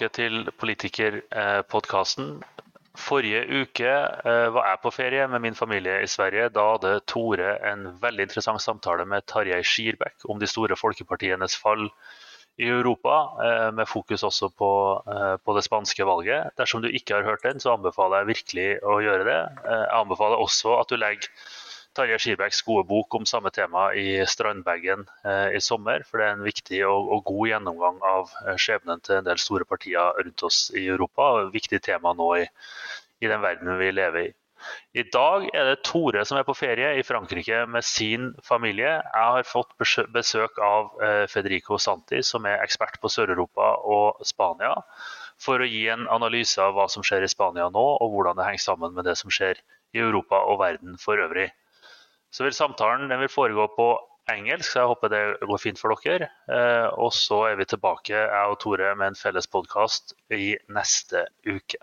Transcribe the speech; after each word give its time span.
tilbake 0.00 0.14
til 0.16 0.50
Politikerpodkasten. 0.58 2.42
Forrige 2.96 3.44
uke 3.62 3.86
eh, 3.86 4.48
var 4.52 4.66
jeg 4.66 4.80
på 4.82 4.90
ferie 4.90 5.28
med 5.28 5.40
min 5.40 5.54
familie 5.54 6.02
i 6.02 6.06
Sverige. 6.06 6.50
Da 6.50 6.72
hadde 6.74 7.00
Tore 7.06 7.58
en 7.70 7.98
veldig 8.00 8.26
interessant 8.26 8.60
samtale 8.60 9.06
med 9.06 9.26
Tarjei 9.26 9.62
Skirbekk 9.62 10.26
om 10.28 10.40
de 10.40 10.46
store 10.46 10.76
folkepartienes 10.76 11.56
fall 11.56 11.88
i 12.58 12.66
Europa, 12.68 13.36
eh, 13.44 13.70
med 13.72 13.88
fokus 13.88 14.22
også 14.22 14.50
på, 14.50 14.70
på, 15.44 15.54
det 15.56 15.64
spanske 15.64 16.04
valget. 16.04 16.50
Dersom 16.58 16.82
du 16.82 16.88
ikke 16.88 17.14
har 17.14 17.24
hørt 17.24 17.44
den, 17.44 17.60
så 17.60 17.76
anbefaler 17.76 18.20
jeg 18.20 18.32
virkelig 18.34 18.68
å 18.82 19.00
gjøre 19.00 19.24
det. 19.24 19.40
Jeg 19.64 19.88
anbefaler 20.00 20.42
også 20.42 20.76
at 20.80 20.90
du 20.90 20.98
legger 20.98 21.30
Tarjei 21.98 22.20
Skirbekks 22.22 22.60
gode 22.62 22.84
bok 22.86 23.14
om 23.18 23.24
samme 23.26 23.50
tema 23.50 23.88
i 23.98 24.22
Strandbagen 24.30 25.00
eh, 25.26 25.56
i 25.58 25.60
sommer. 25.64 26.04
For 26.06 26.20
det 26.20 26.26
er 26.28 26.36
en 26.36 26.44
viktig 26.46 26.84
og, 26.86 27.08
og 27.16 27.24
god 27.26 27.48
gjennomgang 27.50 27.96
av 28.06 28.34
eh, 28.44 28.58
skjebnen 28.62 29.02
til 29.02 29.18
en 29.18 29.26
del 29.26 29.40
store 29.42 29.66
partier 29.66 30.14
rundt 30.20 30.44
oss 30.46 30.68
i 30.78 30.84
Europa. 30.86 31.32
og 31.32 31.48
et 31.48 31.56
Viktig 31.58 31.80
tema 31.82 32.12
nå 32.14 32.28
i, 32.38 32.44
i 33.24 33.30
den 33.32 33.42
verdenen 33.42 33.80
vi 33.82 33.90
lever 33.96 34.28
i. 34.28 34.30
I 34.94 35.02
dag 35.08 35.46
er 35.56 35.70
det 35.70 35.82
Tore 35.88 36.22
som 36.28 36.38
er 36.38 36.46
på 36.46 36.54
ferie 36.54 36.92
i 37.00 37.04
Frankrike 37.06 37.64
med 37.66 37.86
sin 37.86 38.30
familie. 38.46 38.92
Jeg 39.00 39.30
har 39.34 39.48
fått 39.48 39.72
besøk 40.14 40.60
av 40.62 40.92
eh, 41.02 41.24
Federico 41.32 41.78
Santi, 41.80 42.20
som 42.22 42.46
er 42.46 42.62
ekspert 42.62 43.00
på 43.02 43.10
Sør-Europa 43.10 43.72
og 43.82 44.22
Spania, 44.28 44.76
for 45.40 45.58
å 45.58 45.66
gi 45.66 45.86
en 45.90 46.06
analyse 46.12 46.60
av 46.62 46.76
hva 46.76 46.86
som 46.92 47.02
skjer 47.02 47.24
i 47.24 47.32
Spania 47.32 47.70
nå, 47.72 47.86
og 47.98 48.14
hvordan 48.14 48.38
det 48.38 48.46
henger 48.46 48.68
sammen 48.68 48.94
med 48.94 49.08
det 49.08 49.16
som 49.18 49.32
skjer 49.32 49.58
i 49.96 50.04
Europa 50.04 50.44
og 50.46 50.60
verden 50.62 51.00
for 51.00 51.18
øvrig. 51.18 51.48
Så 52.30 52.46
vil 52.46 52.54
samtalen 52.54 53.10
vil 53.20 53.32
foregå 53.32 53.66
på 53.76 53.88
engelsk, 54.30 54.70
så 54.70 54.82
jeg 54.82 54.90
håper 54.92 55.12
det 55.12 55.22
går 55.50 55.62
fint 55.62 55.80
for 55.80 55.94
dere. 56.04 56.30
Eh, 56.50 56.88
og 56.98 57.12
så 57.14 57.44
er 57.50 57.58
vi 57.58 57.66
tilbake, 57.66 58.14
jeg 58.14 58.52
og 58.52 58.60
Tore, 58.62 58.94
med 58.94 59.12
en 59.12 59.18
felles 59.18 59.50
podkast 59.50 60.14
i 60.30 60.54
neste 60.70 61.26
uke. 61.46 61.82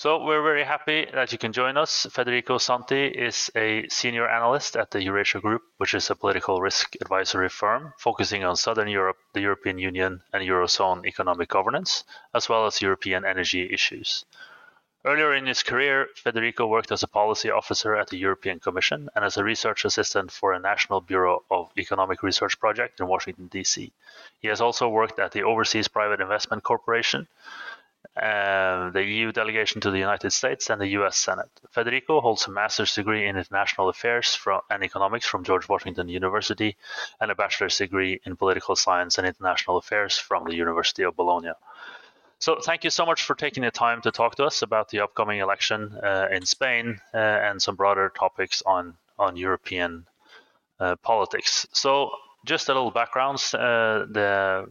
So 0.00 0.16
we're 0.24 0.42
very 0.42 0.64
happy 0.64 1.04
that 1.12 1.30
you 1.30 1.36
can 1.36 1.52
join 1.52 1.76
us. 1.76 2.06
Federico 2.10 2.56
Santi 2.56 3.04
is 3.04 3.50
a 3.54 3.86
senior 3.90 4.26
analyst 4.26 4.74
at 4.74 4.90
the 4.90 5.02
Eurasia 5.02 5.42
Group, 5.42 5.60
which 5.76 5.92
is 5.92 6.08
a 6.08 6.16
political 6.16 6.62
risk 6.62 6.96
advisory 7.02 7.50
firm 7.50 7.92
focusing 7.98 8.42
on 8.42 8.56
Southern 8.56 8.88
Europe, 8.88 9.18
the 9.34 9.42
European 9.42 9.78
Union, 9.78 10.22
and 10.32 10.42
Eurozone 10.42 11.04
economic 11.04 11.50
governance, 11.50 12.04
as 12.32 12.48
well 12.48 12.64
as 12.64 12.80
European 12.80 13.26
energy 13.26 13.68
issues. 13.70 14.24
Earlier 15.02 15.32
in 15.32 15.46
his 15.46 15.62
career, 15.62 16.08
Federico 16.14 16.66
worked 16.66 16.92
as 16.92 17.02
a 17.02 17.08
policy 17.08 17.50
officer 17.50 17.96
at 17.96 18.08
the 18.08 18.18
European 18.18 18.60
Commission 18.60 19.08
and 19.14 19.24
as 19.24 19.38
a 19.38 19.44
research 19.44 19.86
assistant 19.86 20.30
for 20.30 20.52
a 20.52 20.60
National 20.60 21.00
Bureau 21.00 21.42
of 21.50 21.70
Economic 21.78 22.22
Research 22.22 22.60
project 22.60 23.00
in 23.00 23.06
Washington, 23.06 23.46
D.C. 23.46 23.94
He 24.40 24.48
has 24.48 24.60
also 24.60 24.90
worked 24.90 25.18
at 25.18 25.32
the 25.32 25.42
Overseas 25.42 25.88
Private 25.88 26.20
Investment 26.20 26.62
Corporation, 26.64 27.28
uh, 28.14 28.90
the 28.90 29.02
EU 29.02 29.32
delegation 29.32 29.80
to 29.80 29.90
the 29.90 29.98
United 29.98 30.32
States, 30.32 30.68
and 30.68 30.78
the 30.78 30.88
U.S. 30.98 31.16
Senate. 31.16 31.48
Federico 31.70 32.20
holds 32.20 32.46
a 32.46 32.50
master's 32.50 32.94
degree 32.94 33.26
in 33.26 33.38
international 33.38 33.88
affairs 33.88 34.34
from, 34.34 34.60
and 34.68 34.84
economics 34.84 35.24
from 35.24 35.44
George 35.44 35.66
Washington 35.66 36.10
University 36.10 36.76
and 37.22 37.30
a 37.30 37.34
bachelor's 37.34 37.78
degree 37.78 38.20
in 38.26 38.36
political 38.36 38.76
science 38.76 39.16
and 39.16 39.26
international 39.26 39.78
affairs 39.78 40.18
from 40.18 40.44
the 40.44 40.56
University 40.56 41.04
of 41.04 41.16
Bologna. 41.16 41.52
So 42.40 42.56
thank 42.58 42.84
you 42.84 42.90
so 42.90 43.04
much 43.04 43.22
for 43.22 43.34
taking 43.34 43.64
the 43.64 43.70
time 43.70 44.00
to 44.00 44.10
talk 44.10 44.36
to 44.36 44.44
us 44.44 44.62
about 44.62 44.88
the 44.88 45.00
upcoming 45.00 45.40
election 45.40 45.94
uh, 46.02 46.28
in 46.32 46.46
Spain 46.46 46.98
uh, 47.12 47.18
and 47.18 47.60
some 47.60 47.76
broader 47.76 48.10
topics 48.18 48.62
on 48.64 48.96
on 49.18 49.36
European 49.36 50.06
uh, 50.80 50.96
politics. 51.02 51.66
So 51.72 52.10
just 52.46 52.70
a 52.70 52.72
little 52.72 52.90
background: 52.90 53.36
uh, 53.52 54.06
the 54.10 54.66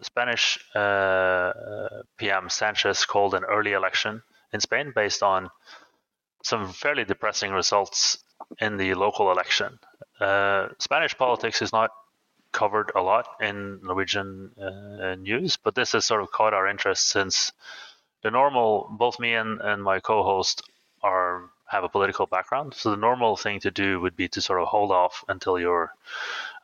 Spanish 0.00 0.58
uh, 0.74 0.78
uh, 0.78 2.02
PM 2.16 2.48
Sanchez 2.48 3.04
called 3.04 3.34
an 3.34 3.44
early 3.44 3.72
election 3.72 4.22
in 4.54 4.60
Spain 4.60 4.92
based 4.94 5.22
on 5.22 5.50
some 6.42 6.72
fairly 6.72 7.04
depressing 7.04 7.52
results 7.52 8.16
in 8.62 8.78
the 8.78 8.94
local 8.94 9.30
election. 9.30 9.78
Spanish 10.78 11.18
politics 11.18 11.60
is 11.60 11.70
not 11.70 11.90
covered 12.52 12.92
a 12.94 13.02
lot 13.02 13.28
in 13.40 13.80
Norwegian 13.82 14.52
uh, 14.60 15.14
news, 15.16 15.56
but 15.56 15.74
this 15.74 15.92
has 15.92 16.04
sort 16.04 16.22
of 16.22 16.30
caught 16.30 16.54
our 16.54 16.66
interest 16.66 17.08
since 17.08 17.52
the 18.22 18.30
normal, 18.30 18.88
both 18.90 19.20
me 19.20 19.34
and, 19.34 19.60
and 19.60 19.82
my 19.82 20.00
co-host 20.00 20.62
are 21.02 21.50
have 21.68 21.84
a 21.84 21.88
political 21.88 22.26
background. 22.26 22.74
So 22.74 22.90
the 22.90 22.96
normal 22.96 23.36
thing 23.36 23.60
to 23.60 23.70
do 23.70 24.00
would 24.00 24.16
be 24.16 24.28
to 24.28 24.40
sort 24.40 24.60
of 24.60 24.68
hold 24.68 24.90
off 24.90 25.24
until 25.28 25.58
your 25.58 25.92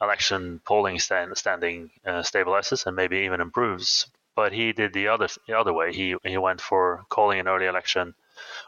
election 0.00 0.60
polling 0.64 0.98
stand, 0.98 1.36
standing 1.36 1.90
uh, 2.06 2.22
stabilizes 2.22 2.86
and 2.86 2.96
maybe 2.96 3.18
even 3.18 3.40
improves. 3.40 4.06
But 4.34 4.52
he 4.52 4.72
did 4.72 4.92
the 4.92 5.08
other 5.08 5.28
the 5.46 5.58
other 5.58 5.72
way. 5.72 5.92
He 5.92 6.16
he 6.24 6.38
went 6.38 6.60
for 6.60 7.04
calling 7.08 7.38
an 7.38 7.48
early 7.48 7.66
election 7.66 8.14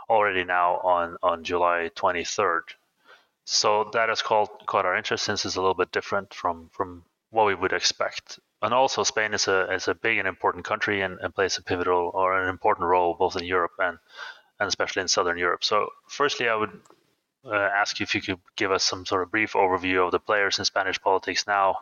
already 0.08 0.44
now 0.44 0.76
on 0.76 1.16
on 1.22 1.42
July 1.42 1.90
23rd. 1.96 2.62
So 3.46 3.88
that 3.92 4.08
has 4.08 4.22
called, 4.22 4.50
caught 4.66 4.84
our 4.84 4.96
interest 4.96 5.24
since 5.24 5.44
it's 5.44 5.54
a 5.54 5.60
little 5.60 5.74
bit 5.74 5.92
different 5.92 6.34
from 6.34 6.68
from 6.72 7.04
what 7.30 7.46
we 7.46 7.54
would 7.54 7.72
expect. 7.72 8.40
And 8.60 8.74
also, 8.74 9.04
Spain 9.04 9.34
is 9.34 9.46
a 9.46 9.72
is 9.72 9.88
a 9.88 9.94
big 9.94 10.18
and 10.18 10.26
important 10.26 10.64
country 10.64 11.00
and, 11.00 11.18
and 11.20 11.34
plays 11.34 11.56
a 11.56 11.62
pivotal 11.62 12.10
or 12.12 12.42
an 12.42 12.48
important 12.48 12.88
role 12.88 13.14
both 13.14 13.36
in 13.36 13.44
Europe 13.44 13.74
and 13.78 13.98
and 14.58 14.66
especially 14.66 15.02
in 15.02 15.08
Southern 15.08 15.38
Europe. 15.38 15.62
So, 15.62 15.88
firstly, 16.08 16.48
I 16.48 16.56
would 16.56 16.80
uh, 17.44 17.54
ask 17.54 18.00
you 18.00 18.04
if 18.04 18.14
you 18.14 18.20
could 18.20 18.40
give 18.56 18.72
us 18.72 18.82
some 18.82 19.06
sort 19.06 19.22
of 19.22 19.30
brief 19.30 19.52
overview 19.52 20.04
of 20.04 20.12
the 20.12 20.18
players 20.18 20.58
in 20.58 20.64
Spanish 20.64 21.00
politics 21.00 21.46
now 21.46 21.76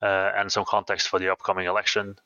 uh, 0.00 0.30
and 0.36 0.52
some 0.52 0.64
context 0.64 1.08
for 1.08 1.18
the 1.18 1.30
upcoming 1.30 1.66
election. 1.66 2.16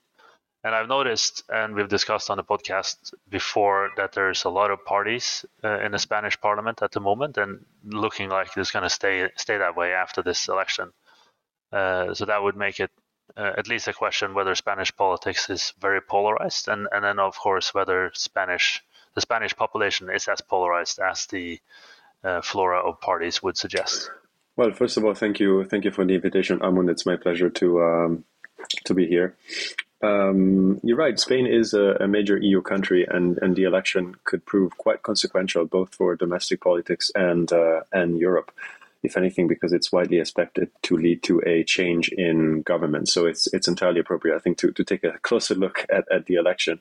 And 0.65 0.75
I've 0.77 0.89
noticed, 0.89 1.43
and 1.49 1.75
we've 1.75 1.89
discussed 1.89 2.31
on 2.31 2.37
the 2.37 2.45
podcast 2.45 3.15
before, 3.29 3.91
that 3.97 4.13
there's 4.13 4.45
a 4.45 4.49
lot 4.49 4.71
of 4.71 4.85
parties 4.85 5.45
uh, 5.65 5.81
in 5.81 5.91
the 5.91 5.99
Spanish 5.99 6.41
parliament 6.41 6.83
at 6.83 6.93
the 6.93 7.01
moment, 7.01 7.37
and 7.37 7.65
looking 7.85 8.29
like 8.29 8.57
it's 8.57 8.71
going 8.71 8.85
to 8.85 8.91
stay 8.91 9.29
stay 9.37 9.59
that 9.59 9.77
way 9.77 9.93
after 9.93 10.23
this 10.23 10.49
election. 10.49 10.93
Uh, 11.73 12.15
so 12.15 12.27
that 12.27 12.43
would 12.43 12.57
make 12.57 12.79
it 12.79 12.91
uh, 13.37 13.53
at 13.59 13.69
least 13.69 13.89
a 13.89 13.93
question 13.93 14.35
whether 14.35 14.55
Spanish 14.55 14.95
politics 14.95 15.51
is 15.51 15.73
very 15.81 16.01
polarized, 16.01 16.69
and 16.69 16.87
and 16.93 17.05
then 17.05 17.19
of 17.19 17.37
course 17.37 17.75
whether 17.75 18.13
Spanish 18.15 18.83
the 19.15 19.21
Spanish 19.21 19.57
population 19.57 20.11
is 20.11 20.29
as 20.29 20.41
polarized 20.41 21.01
as 21.01 21.27
the 21.27 21.59
uh, 22.25 22.41
flora 22.41 22.79
of 22.79 23.01
parties 23.01 23.43
would 23.43 23.57
suggest. 23.57 24.11
Well, 24.57 24.73
first 24.73 24.97
of 24.97 25.05
all, 25.05 25.15
thank 25.15 25.41
you, 25.41 25.65
thank 25.65 25.85
you 25.85 25.91
for 25.91 26.05
the 26.05 26.15
invitation, 26.15 26.61
Amund. 26.61 26.91
It's 26.91 27.07
my 27.07 27.17
pleasure 27.17 27.51
to 27.51 27.83
um, 27.83 28.25
to 28.85 28.95
be 28.95 29.07
here. 29.07 29.37
Um, 30.03 30.81
you're 30.83 30.97
right. 30.97 31.19
Spain 31.19 31.47
is 31.47 31.75
a, 31.75 31.97
a, 32.01 32.09
major 32.09 32.37
EU 32.37 32.61
country, 32.61 33.07
and, 33.09 33.39
and 33.39 33.55
the 33.55 33.63
election 33.63 34.17
could 34.25 34.45
prove 34.45 34.77
quite 34.77 35.03
consequential 35.05 35.65
both 35.65 35.95
for 35.95 36.17
domestic 36.17 36.61
politics 36.61 37.13
and 37.15 37.53
uh, 37.53 37.83
and 37.93 38.19
Europe, 38.19 38.51
if 39.05 39.17
anything, 39.17 39.47
because 39.47 39.73
it's 39.73 39.93
widely 39.93 40.19
expected 40.19 40.71
to 40.83 40.97
lead 40.97 41.23
to 41.23 41.41
a 41.47 41.63
change 41.63 42.09
in 42.09 42.63
government. 42.63 43.09
So 43.09 43.27
it's 43.27 43.47
it's 43.55 43.69
entirely 43.69 44.01
appropriate, 44.01 44.35
I 44.35 44.41
think, 44.41 44.59
to, 44.59 44.73
to 44.73 44.83
take 44.83 45.05
a 45.05 45.19
closer 45.23 45.55
look 45.55 45.87
at, 45.89 46.05
at 46.11 46.27
the 46.27 46.35
election. 46.35 46.81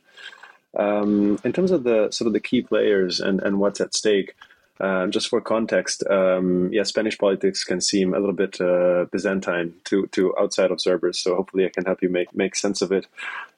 Um, 0.75 1.37
in 1.43 1.53
terms 1.53 1.69
of 1.69 1.83
the 1.83 2.09
sort 2.11 2.27
of 2.27 2.33
the 2.33 2.39
key 2.39 2.61
players 2.61 3.19
and, 3.19 3.41
and 3.41 3.59
what's 3.59 3.81
at 3.81 3.93
stake, 3.93 4.35
uh, 4.81 5.07
just 5.07 5.29
for 5.29 5.39
context, 5.41 6.03
um, 6.09 6.73
yeah, 6.73 6.83
Spanish 6.83 7.17
politics 7.17 7.63
can 7.63 7.79
seem 7.79 8.13
a 8.13 8.19
little 8.19 8.33
bit 8.33 8.59
uh, 8.59 9.05
Byzantine 9.11 9.75
to, 9.85 10.07
to 10.07 10.35
outside 10.37 10.71
observers. 10.71 11.19
So 11.19 11.35
hopefully, 11.35 11.65
I 11.65 11.69
can 11.69 11.85
help 11.85 12.01
you 12.01 12.09
make 12.09 12.35
make 12.35 12.55
sense 12.55 12.81
of 12.81 12.91
it. 12.91 13.05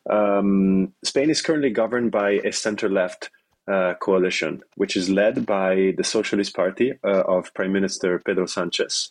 Um, 0.09 0.93
Spain 1.03 1.29
is 1.29 1.41
currently 1.41 1.69
governed 1.69 2.11
by 2.11 2.31
a 2.31 2.51
center 2.51 2.89
left 2.89 3.29
uh, 3.67 3.93
coalition, 4.01 4.63
which 4.75 4.97
is 4.97 5.09
led 5.09 5.45
by 5.45 5.93
the 5.95 6.03
Socialist 6.03 6.53
Party 6.53 6.93
uh, 7.05 7.23
of 7.25 7.53
Prime 7.53 7.71
Minister 7.71 8.19
Pedro 8.19 8.45
Sanchez. 8.45 9.09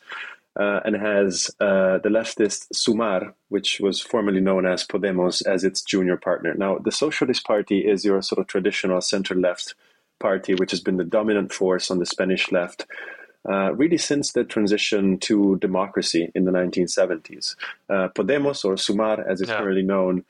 Uh, 0.55 0.81
and 0.85 0.97
has 0.97 1.51
uh, 1.61 1.97
the 2.05 2.11
leftist 2.11 2.67
Sumar, 2.75 3.33
which 3.49 3.81
was 3.81 4.03
formerly 4.03 4.39
known 4.39 4.67
as 4.67 4.87
Podemos, 4.87 5.41
as 5.47 5.65
its 5.65 5.81
junior 5.81 6.19
partner. 6.19 6.53
Now, 6.53 6.77
the 6.77 6.93
Socialist 6.93 7.47
Party 7.47 7.79
is 7.79 8.05
your 8.05 8.21
sort 8.21 8.39
of 8.39 8.49
traditional 8.49 9.01
center 9.01 9.35
left 9.35 9.75
party, 10.23 10.55
which 10.55 10.71
has 10.71 10.81
been 10.81 10.97
the 10.97 11.05
dominant 11.05 11.53
force 11.53 11.91
on 11.91 11.99
the 11.99 12.07
Spanish 12.07 12.51
left. 12.51 12.87
Uh, 13.49 13.75
really, 13.75 13.99
since 13.99 14.33
the 14.33 14.45
transition 14.45 15.19
to 15.19 15.59
democracy 15.59 16.31
in 16.37 16.45
the 16.45 16.53
1970s. 16.53 17.57
Uh, 17.91 18.09
Podemos, 18.17 18.65
or 18.65 18.75
Sumar 18.77 19.19
as 19.29 19.41
it's 19.41 19.51
yeah. 19.51 19.59
currently 19.59 19.83
known, 19.83 20.25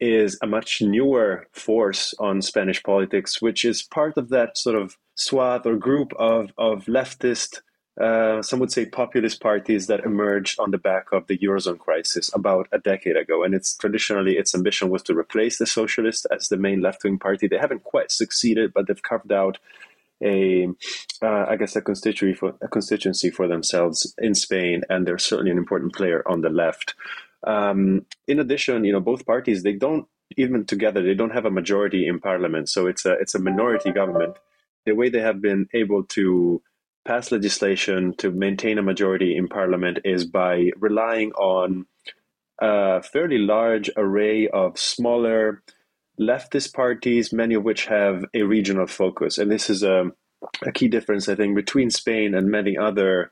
is 0.00 0.38
a 0.42 0.46
much 0.46 0.80
newer 0.80 1.46
force 1.52 2.14
on 2.18 2.40
Spanish 2.40 2.82
politics, 2.82 3.42
which 3.42 3.64
is 3.64 3.82
part 3.82 4.16
of 4.16 4.30
that 4.30 4.56
sort 4.56 4.76
of 4.76 4.96
swath 5.14 5.66
or 5.66 5.76
group 5.76 6.12
of, 6.18 6.50
of 6.56 6.86
leftist 6.86 7.60
uh, 8.00 8.42
some 8.42 8.60
would 8.60 8.72
say 8.72 8.84
populist 8.84 9.40
parties 9.40 9.86
that 9.86 10.04
emerged 10.04 10.58
on 10.60 10.70
the 10.70 10.78
back 10.78 11.06
of 11.12 11.26
the 11.26 11.38
eurozone 11.38 11.78
crisis 11.78 12.30
about 12.34 12.68
a 12.72 12.78
decade 12.78 13.16
ago 13.16 13.42
and 13.42 13.54
it's 13.54 13.76
traditionally 13.76 14.36
its 14.36 14.54
ambition 14.54 14.90
was 14.90 15.02
to 15.02 15.16
replace 15.16 15.58
the 15.58 15.66
socialists 15.66 16.26
as 16.26 16.48
the 16.48 16.56
main 16.56 16.80
left-wing 16.80 17.18
party 17.18 17.46
they 17.46 17.58
haven't 17.58 17.84
quite 17.84 18.10
succeeded 18.10 18.72
but 18.74 18.86
they've 18.86 19.02
carved 19.02 19.32
out 19.32 19.58
a, 20.22 20.66
uh, 21.22 21.46
I 21.48 21.56
guess, 21.56 21.76
a 21.76 21.82
constituency 21.82 22.38
for 22.38 22.54
a 22.62 22.68
constituency 22.68 23.30
for 23.30 23.46
themselves 23.46 24.14
in 24.18 24.34
Spain, 24.34 24.82
and 24.88 25.06
they're 25.06 25.18
certainly 25.18 25.50
an 25.50 25.58
important 25.58 25.94
player 25.94 26.22
on 26.26 26.40
the 26.40 26.48
left. 26.48 26.94
Um, 27.46 28.06
in 28.26 28.40
addition, 28.40 28.84
you 28.84 28.92
know, 28.92 29.00
both 29.00 29.26
parties 29.26 29.62
they 29.62 29.74
don't 29.74 30.06
even 30.36 30.64
together 30.64 31.02
they 31.02 31.14
don't 31.14 31.30
have 31.30 31.44
a 31.44 31.50
majority 31.50 32.06
in 32.06 32.18
parliament, 32.18 32.68
so 32.68 32.86
it's 32.86 33.04
a 33.04 33.12
it's 33.12 33.34
a 33.34 33.38
minority 33.38 33.92
government. 33.92 34.36
The 34.84 34.94
way 34.94 35.08
they 35.08 35.20
have 35.20 35.42
been 35.42 35.68
able 35.74 36.04
to 36.04 36.62
pass 37.06 37.30
legislation 37.30 38.14
to 38.16 38.30
maintain 38.30 38.78
a 38.78 38.82
majority 38.82 39.36
in 39.36 39.48
parliament 39.48 40.00
is 40.04 40.24
by 40.24 40.70
relying 40.78 41.32
on 41.32 41.86
a 42.60 43.02
fairly 43.02 43.38
large 43.38 43.88
array 43.96 44.48
of 44.48 44.78
smaller 44.78 45.62
leftist 46.20 46.74
parties, 46.74 47.32
many 47.32 47.54
of 47.54 47.62
which 47.62 47.86
have 47.86 48.24
a 48.34 48.42
regional 48.42 48.86
focus. 48.86 49.38
And 49.38 49.50
this 49.50 49.70
is 49.70 49.82
a, 49.82 50.10
a 50.62 50.72
key 50.72 50.88
difference, 50.88 51.28
I 51.28 51.34
think, 51.34 51.54
between 51.54 51.90
Spain 51.90 52.34
and 52.34 52.50
many 52.50 52.76
other 52.76 53.30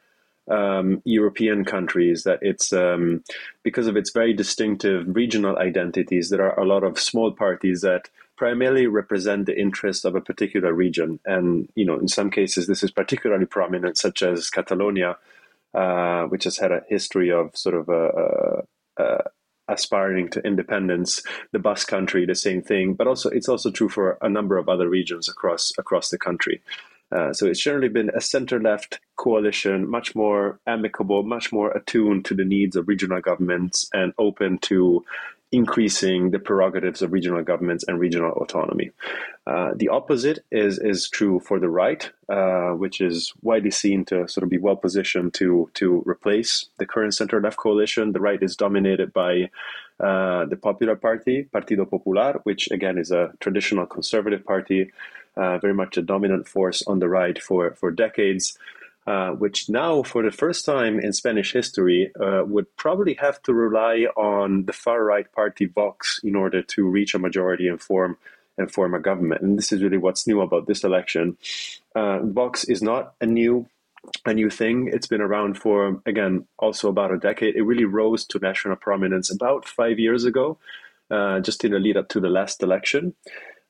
um, 0.50 1.00
European 1.04 1.64
countries 1.64 2.24
that 2.24 2.38
it's 2.42 2.72
um, 2.72 3.24
because 3.62 3.86
of 3.86 3.96
its 3.96 4.10
very 4.10 4.34
distinctive 4.34 5.06
regional 5.08 5.56
identities. 5.56 6.28
There 6.28 6.44
are 6.44 6.60
a 6.60 6.66
lot 6.66 6.84
of 6.84 7.00
small 7.00 7.32
parties 7.32 7.80
that 7.80 8.10
primarily 8.36 8.86
represent 8.86 9.46
the 9.46 9.58
interest 9.58 10.04
of 10.04 10.14
a 10.14 10.20
particular 10.20 10.72
region, 10.72 11.20
and 11.25 11.69
you 11.75 11.84
know, 11.84 11.98
in 11.98 12.08
some 12.08 12.31
cases, 12.31 12.66
this 12.66 12.82
is 12.82 12.90
particularly 12.90 13.46
prominent, 13.46 13.96
such 13.98 14.22
as 14.22 14.50
Catalonia, 14.50 15.16
uh, 15.75 16.25
which 16.25 16.44
has 16.44 16.56
had 16.56 16.72
a 16.72 16.82
history 16.88 17.31
of 17.31 17.56
sort 17.56 17.75
of 17.75 17.88
a, 17.88 18.62
a, 18.98 19.02
a 19.02 19.19
aspiring 19.69 20.28
to 20.28 20.46
independence. 20.46 21.22
The 21.52 21.58
Basque 21.58 21.88
Country, 21.88 22.26
the 22.26 22.34
same 22.34 22.62
thing, 22.62 22.94
but 22.94 23.06
also 23.06 23.31
it's 23.31 23.48
also 23.48 23.70
true 23.70 23.88
for 23.88 24.19
a 24.20 24.28
number 24.28 24.58
of 24.58 24.69
other 24.69 24.88
regions 24.88 25.28
across 25.28 25.72
across 25.78 26.10
the 26.10 26.19
country. 26.19 26.60
Uh, 27.12 27.32
so 27.32 27.46
it's 27.46 27.60
generally 27.60 27.88
been 27.88 28.10
a 28.14 28.20
center 28.20 28.60
left 28.60 28.98
coalition, 29.16 29.88
much 29.88 30.14
more 30.16 30.58
amicable, 30.66 31.22
much 31.22 31.52
more 31.52 31.70
attuned 31.70 32.25
to 32.25 32.34
the 32.34 32.44
needs 32.44 32.75
of 32.76 32.88
regional 32.88 33.20
governments 33.20 33.88
and 33.92 34.12
open 34.19 34.58
to 34.58 35.04
increasing 35.52 36.31
the 36.31 36.38
prerogatives 36.38 37.00
of 37.02 37.12
regional 37.12 37.43
governments 37.43 37.85
and 37.87 38.00
regional 38.00 38.32
autonomy. 38.32 38.91
Uh, 39.46 39.73
the 39.76 39.88
opposite 39.88 40.44
is 40.50 40.79
is 40.79 41.08
true 41.08 41.38
for 41.38 41.61
the 41.61 41.69
right, 41.69 42.11
uh, 42.29 42.70
which 42.70 43.00
is 43.00 43.32
widely 43.43 43.70
seen 43.70 44.05
to 44.05 44.26
sort 44.26 44.43
of 44.43 44.50
be 44.50 44.58
well 44.58 44.76
positioned 44.76 45.35
to 45.35 45.70
to 45.75 46.02
replace 46.06 46.67
the 46.79 46.87
current 46.87 47.14
center 47.14 47.41
left 47.41 47.58
coalition. 47.58 48.12
The 48.12 48.20
right 48.20 48.43
is 48.43 48.56
dominated 48.56 49.12
by 49.12 49.50
uh, 50.00 50.46
the 50.46 50.56
Popular 50.56 50.96
Party, 50.96 51.46
Partido 51.55 51.88
Popular, 51.88 52.41
which 52.44 52.70
again 52.70 52.99
is 52.99 53.11
a 53.11 53.32
traditional 53.38 53.87
conservative 53.87 54.44
party, 54.44 54.91
uh, 55.37 55.58
very 55.58 55.75
much 55.75 55.96
a 55.96 56.02
dominant 56.02 56.49
force 56.49 56.82
on 56.87 56.99
the 56.99 57.08
right 57.08 57.41
for 57.41 57.73
for 57.75 57.91
decades 57.91 58.58
uh, 59.06 59.30
which 59.30 59.68
now, 59.68 60.02
for 60.02 60.22
the 60.22 60.30
first 60.30 60.64
time 60.64 60.98
in 60.98 61.12
Spanish 61.12 61.52
history, 61.52 62.10
uh, 62.18 62.42
would 62.46 62.74
probably 62.76 63.14
have 63.14 63.42
to 63.42 63.52
rely 63.52 64.06
on 64.16 64.64
the 64.64 64.72
far 64.72 65.04
right 65.04 65.30
party 65.32 65.66
Vox 65.66 66.20
in 66.24 66.34
order 66.34 66.62
to 66.62 66.88
reach 66.88 67.14
a 67.14 67.18
majority 67.18 67.68
and 67.68 67.80
form 67.80 68.16
and 68.56 68.70
form 68.70 68.94
a 68.94 69.00
government. 69.00 69.42
And 69.42 69.58
this 69.58 69.72
is 69.72 69.82
really 69.82 69.98
what's 69.98 70.26
new 70.26 70.40
about 70.40 70.66
this 70.66 70.84
election. 70.84 71.36
Uh, 71.94 72.20
Vox 72.20 72.64
is 72.64 72.82
not 72.82 73.14
a 73.20 73.26
new 73.26 73.66
a 74.26 74.34
new 74.34 74.50
thing. 74.50 74.90
It's 74.92 75.06
been 75.06 75.20
around 75.20 75.58
for 75.58 76.00
again 76.06 76.46
also 76.58 76.88
about 76.88 77.12
a 77.12 77.18
decade. 77.18 77.56
It 77.56 77.62
really 77.62 77.84
rose 77.84 78.24
to 78.26 78.38
national 78.38 78.76
prominence 78.76 79.30
about 79.30 79.66
five 79.66 79.98
years 79.98 80.24
ago, 80.24 80.58
uh, 81.10 81.40
just 81.40 81.64
in 81.64 81.72
the 81.72 81.78
lead 81.78 81.96
up 81.96 82.08
to 82.10 82.20
the 82.20 82.28
last 82.28 82.62
election. 82.62 83.14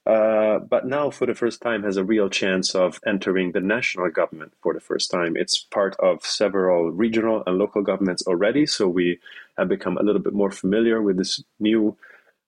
Uh, 0.07 0.59
but 0.59 0.87
now, 0.87 1.11
for 1.11 1.27
the 1.27 1.35
first 1.35 1.63
time, 1.63 1.83
has 1.83 1.97
a 1.97 2.05
real 2.05 2.29
chance 2.29 2.75
of 2.75 3.01
entering 3.07 3.53
the 3.53 3.61
national 3.61 4.11
government 4.11 4.53
for 4.63 4.75
the 4.75 4.81
first 4.81 5.11
time. 5.11 5.35
It's 5.35 5.59
part 5.59 5.97
of 5.99 6.25
several 6.25 6.91
regional 6.91 7.43
and 7.47 7.57
local 7.57 7.83
governments 7.83 8.23
already, 8.27 8.67
so 8.67 8.87
we 8.87 9.19
have 9.57 9.69
become 9.69 9.97
a 9.97 10.03
little 10.03 10.21
bit 10.21 10.35
more 10.35 10.51
familiar 10.51 11.01
with 11.01 11.17
this 11.17 11.43
new 11.59 11.97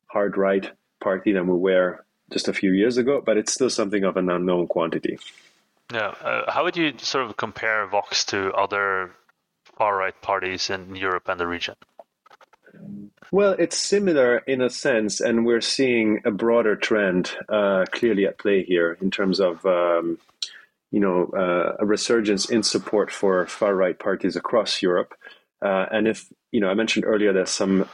hard 0.09 0.37
right 0.37 0.71
party 1.01 1.33
than 1.33 1.47
we 1.47 1.57
were 1.57 2.05
just 2.31 2.49
a 2.49 2.53
few 2.53 2.73
years 2.73 2.99
ago, 2.99 3.23
but 3.25 3.39
it's 3.39 3.53
still 3.53 3.71
something 3.71 4.05
of 4.05 4.17
an 4.17 4.29
unknown 4.29 4.67
quantity. 4.67 5.19
Yeah. 5.93 6.15
Uh, 6.21 6.51
how 6.51 6.65
would 6.65 6.77
you 6.77 6.93
sort 6.99 7.27
of 7.27 7.37
compare 7.37 7.87
Vox 7.87 8.25
to 8.27 8.53
other 8.53 9.13
far 9.79 9.97
right 9.97 10.21
parties 10.21 10.69
in 10.69 10.97
Europe 10.97 11.29
and 11.29 11.39
the 11.39 11.47
region? 11.47 11.77
Well, 13.33 13.53
it's 13.59 13.77
similar 13.77 14.39
in 14.39 14.63
a 14.63 14.71
sense, 14.71 15.21
and 15.21 15.45
we're 15.45 15.61
seeing 15.61 16.21
a 16.25 16.31
broader 16.31 16.77
trend 16.77 17.33
uh, 17.49 17.85
clearly 17.91 18.27
at 18.27 18.39
play 18.39 18.63
here 18.63 18.97
in 19.01 19.11
terms 19.11 19.41
of 19.41 19.65
um, 19.67 20.19
you 20.93 21.01
know 21.01 21.27
uh, 21.37 21.77
a 21.81 21.87
resurgence 21.87 22.49
in 22.49 22.63
support 22.63 23.11
for 23.11 23.47
far 23.47 23.75
right 23.75 23.99
parties 23.99 24.37
across 24.37 24.81
Europe. 24.81 25.15
Uh, 25.61 25.87
and 25.91 26.07
if 26.07 26.33
you 26.53 26.61
know, 26.61 26.69
I 26.69 26.75
mentioned 26.75 27.05
earlier 27.05 27.33
that 27.33 27.49
some 27.49 27.89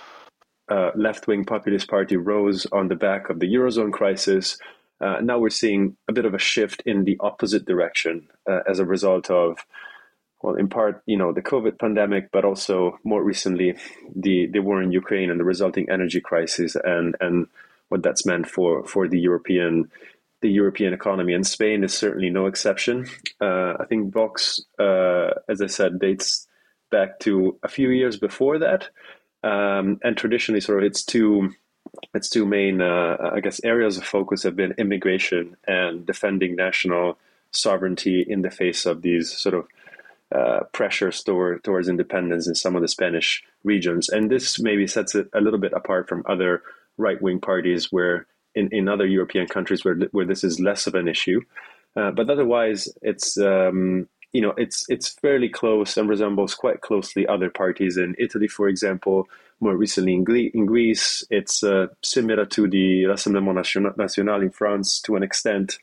uh, 0.71 0.91
left 0.95 1.27
wing 1.27 1.45
populist 1.45 1.89
party 1.89 2.17
rose 2.17 2.67
on 2.73 2.89
the 2.89 2.95
back 2.95 3.31
of 3.31 3.41
the 3.41 3.53
eurozone 3.53 3.93
crisis. 3.93 4.59
Uh, 5.01 5.21
now 5.21 5.39
we're 5.39 5.51
seeing 5.51 5.97
a 6.09 6.13
bit 6.13 6.25
of 6.25 6.35
a 6.35 6.39
shift 6.39 6.83
in 6.87 7.05
the 7.05 7.17
opposite 7.21 7.65
direction 7.65 8.29
uh, 8.49 8.61
as 8.69 8.79
a 8.79 8.85
result 8.85 9.31
of 9.31 9.59
well, 10.43 10.57
in 10.57 10.69
part, 10.69 11.03
you 11.07 11.17
know, 11.17 11.33
the 11.33 11.43
COVID 11.43 11.79
pandemic, 11.79 12.31
but 12.33 12.45
also 12.45 12.99
more 13.05 13.23
recently, 13.23 13.77
the, 14.15 14.47
the 14.47 14.59
war 14.59 14.83
in 14.83 14.93
Ukraine 14.93 15.31
and 15.31 15.39
the 15.39 15.45
resulting 15.45 15.89
energy 15.89 16.21
crisis 16.21 16.77
and, 16.77 17.17
and 17.21 17.47
what 17.89 18.03
that's 18.03 18.27
meant 18.27 18.49
for, 18.49 18.85
for 18.85 19.09
the 19.09 19.21
European 19.21 19.91
the 20.41 20.51
European 20.51 20.93
economy. 20.93 21.35
And 21.35 21.47
Spain 21.47 21.85
is 21.85 21.95
certainly 21.95 22.29
no 22.29 22.47
exception. 22.47 23.07
Uh, 23.41 23.75
I 23.79 23.85
think 23.89 24.13
Vox, 24.13 24.61
uh, 24.77 25.31
as 25.49 25.63
I 25.63 25.69
said, 25.69 26.01
dates 26.01 26.49
back 26.91 27.21
to 27.21 27.57
a 27.63 27.69
few 27.69 27.91
years 27.91 28.17
before 28.17 28.59
that. 28.59 28.89
Um, 29.45 30.01
and 30.03 30.17
traditionally, 30.17 30.61
sort 30.61 30.79
of 30.79 30.85
its 30.85 31.05
two 31.05 31.55
its 32.15 32.29
two 32.29 32.47
main, 32.47 32.81
uh, 32.81 33.17
I 33.33 33.41
guess, 33.41 33.61
areas 33.63 33.99
of 33.99 34.05
focus 34.05 34.43
have 34.43 34.57
been 34.57 34.75
immigration 34.79 35.57
and 35.67 36.05
defending 36.07 36.57
national 36.57 37.19
sovereignty 37.53 38.25
in 38.27 38.43
the 38.43 38.51
face 38.51 38.87
of 38.87 39.03
these 39.03 39.31
sort 39.31 39.55
of 39.55 39.67
uh, 40.35 40.61
pressures 40.73 41.23
toward, 41.23 41.63
towards 41.65 41.89
independence 41.89 42.47
in 42.47 42.55
some 42.55 42.77
of 42.77 42.83
the 42.83 42.89
Spanish 42.89 43.43
regions. 43.65 44.09
And 44.09 44.31
this 44.31 44.61
maybe 44.61 44.87
sets 44.87 45.15
it 45.15 45.29
a 45.35 45.41
little 45.41 45.59
bit 45.59 45.73
apart 45.73 46.09
from 46.09 46.23
other 46.27 46.63
right 46.97 47.21
wing 47.21 47.41
parties 47.41 47.91
where 47.91 48.27
in, 48.55 48.69
in 48.73 48.89
other 48.89 49.07
European 49.07 49.47
countries 49.47 49.85
where, 49.85 49.97
where 50.13 50.27
this 50.27 50.45
is 50.45 50.61
less 50.61 50.87
of 50.87 50.95
an 50.95 51.09
issue. 51.09 51.41
Uh, 51.97 52.11
but 52.11 52.31
otherwise, 52.31 52.89
it's 53.03 53.37
um, 53.39 54.09
you 54.33 54.41
know 54.41 54.55
it's 54.57 54.87
it's 54.89 55.11
fairly 55.11 55.49
close 55.49 55.97
and 55.97 56.09
resembles 56.09 56.55
quite 56.55 56.81
closely 56.81 57.27
other 57.27 57.51
parties 57.51 57.99
in 57.99 58.15
Italy, 58.19 58.49
for 58.49 58.69
example. 58.69 59.29
More 59.61 59.77
recently 59.77 60.15
in, 60.15 60.25
Gre- 60.25 60.51
in 60.55 60.67
Greece, 60.67 61.25
it's 61.31 61.63
uh, 61.63 61.87
similar 62.03 62.47
to 62.47 62.67
the 62.67 63.05
Rassemblement 63.05 63.97
National 63.97 64.43
in 64.43 64.51
France 64.51 65.01
to 65.03 65.17
an 65.17 65.23
extent. 65.23 65.79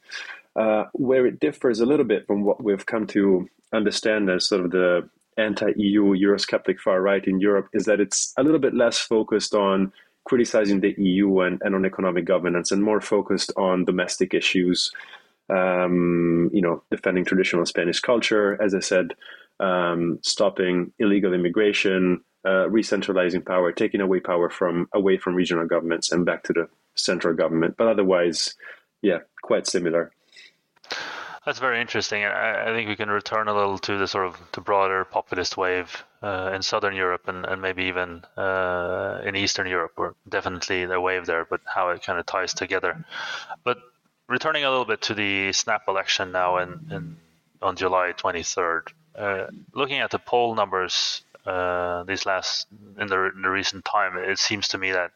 Uh, 0.55 0.85
where 0.93 1.25
it 1.25 1.39
differs 1.39 1.79
a 1.79 1.85
little 1.85 2.03
bit 2.03 2.25
from 2.25 2.43
what 2.43 2.61
we've 2.61 2.85
come 2.85 3.05
to 3.07 3.47
understand 3.73 4.29
as 4.29 4.47
sort 4.47 4.65
of 4.65 4.71
the 4.71 5.09
anti-EU 5.37 6.15
Eurosceptic 6.15 6.79
far 6.79 7.01
right 7.01 7.25
in 7.25 7.39
Europe 7.39 7.69
is 7.73 7.85
that 7.85 7.99
it's 7.99 8.33
a 8.37 8.43
little 8.43 8.59
bit 8.59 8.73
less 8.73 8.97
focused 8.97 9.53
on 9.53 9.91
criticizing 10.25 10.81
the 10.81 10.93
EU 10.97 11.39
and, 11.39 11.61
and 11.63 11.73
on 11.73 11.85
economic 11.85 12.25
governance 12.25 12.71
and 12.71 12.83
more 12.83 13.01
focused 13.01 13.51
on 13.57 13.85
domestic 13.85 14.33
issues. 14.33 14.91
Um, 15.49 16.51
you 16.53 16.61
know, 16.61 16.83
defending 16.91 17.25
traditional 17.25 17.65
Spanish 17.65 17.99
culture, 17.99 18.61
as 18.61 18.75
I 18.75 18.79
said, 18.79 19.15
um, 19.59 20.19
stopping 20.21 20.93
illegal 20.99 21.33
immigration, 21.33 22.23
uh, 22.45 22.69
re-centralizing 22.69 23.41
power, 23.41 23.71
taking 23.71 24.01
away 24.01 24.19
power 24.19 24.49
from 24.49 24.87
away 24.93 25.17
from 25.17 25.33
regional 25.33 25.65
governments 25.65 26.11
and 26.11 26.25
back 26.25 26.43
to 26.43 26.53
the 26.53 26.69
central 26.95 27.33
government. 27.33 27.75
But 27.77 27.87
otherwise, 27.87 28.55
yeah, 29.01 29.19
quite 29.41 29.65
similar. 29.65 30.11
That's 31.45 31.59
very 31.59 31.79
interesting. 31.79 32.23
I, 32.23 32.69
I, 32.69 32.73
think 32.73 32.89
we 32.89 32.95
can 32.95 33.09
return 33.09 33.47
a 33.47 33.53
little 33.53 33.79
to 33.79 33.97
the 33.97 34.07
sort 34.07 34.27
of 34.27 34.37
the 34.51 34.61
broader 34.61 35.05
populist 35.05 35.55
wave 35.55 36.03
uh, 36.21 36.51
in 36.53 36.61
Southern 36.61 36.95
Europe 36.95 37.27
and, 37.27 37.45
and 37.45 37.61
maybe 37.61 37.85
even 37.85 38.23
uh, 38.35 39.21
in 39.23 39.35
Eastern 39.35 39.67
Europe, 39.67 39.93
or 39.97 40.15
definitely 40.27 40.85
the 40.85 40.99
wave 40.99 41.25
there, 41.25 41.45
but 41.45 41.61
how 41.65 41.89
it 41.89 42.03
kind 42.03 42.19
of 42.19 42.25
ties 42.25 42.53
together. 42.53 43.05
But 43.63 43.77
returning 44.27 44.65
a 44.65 44.69
little 44.69 44.85
bit 44.85 45.01
to 45.03 45.13
the 45.13 45.53
snap 45.53 45.83
election 45.87 46.31
now 46.31 46.57
in, 46.57 46.87
in 46.91 47.17
on 47.61 47.75
July 47.75 48.13
23rd, 48.17 48.87
uh, 49.17 49.47
looking 49.73 49.99
at 49.99 50.11
the 50.11 50.19
poll 50.19 50.55
numbers 50.55 51.23
uh, 51.45 52.03
these 52.03 52.25
last 52.25 52.67
in 52.99 53.07
the, 53.07 53.31
in 53.35 53.41
the 53.41 53.49
recent 53.49 53.85
time, 53.85 54.17
it 54.17 54.39
seems 54.39 54.67
to 54.69 54.77
me 54.77 54.91
that 54.91 55.11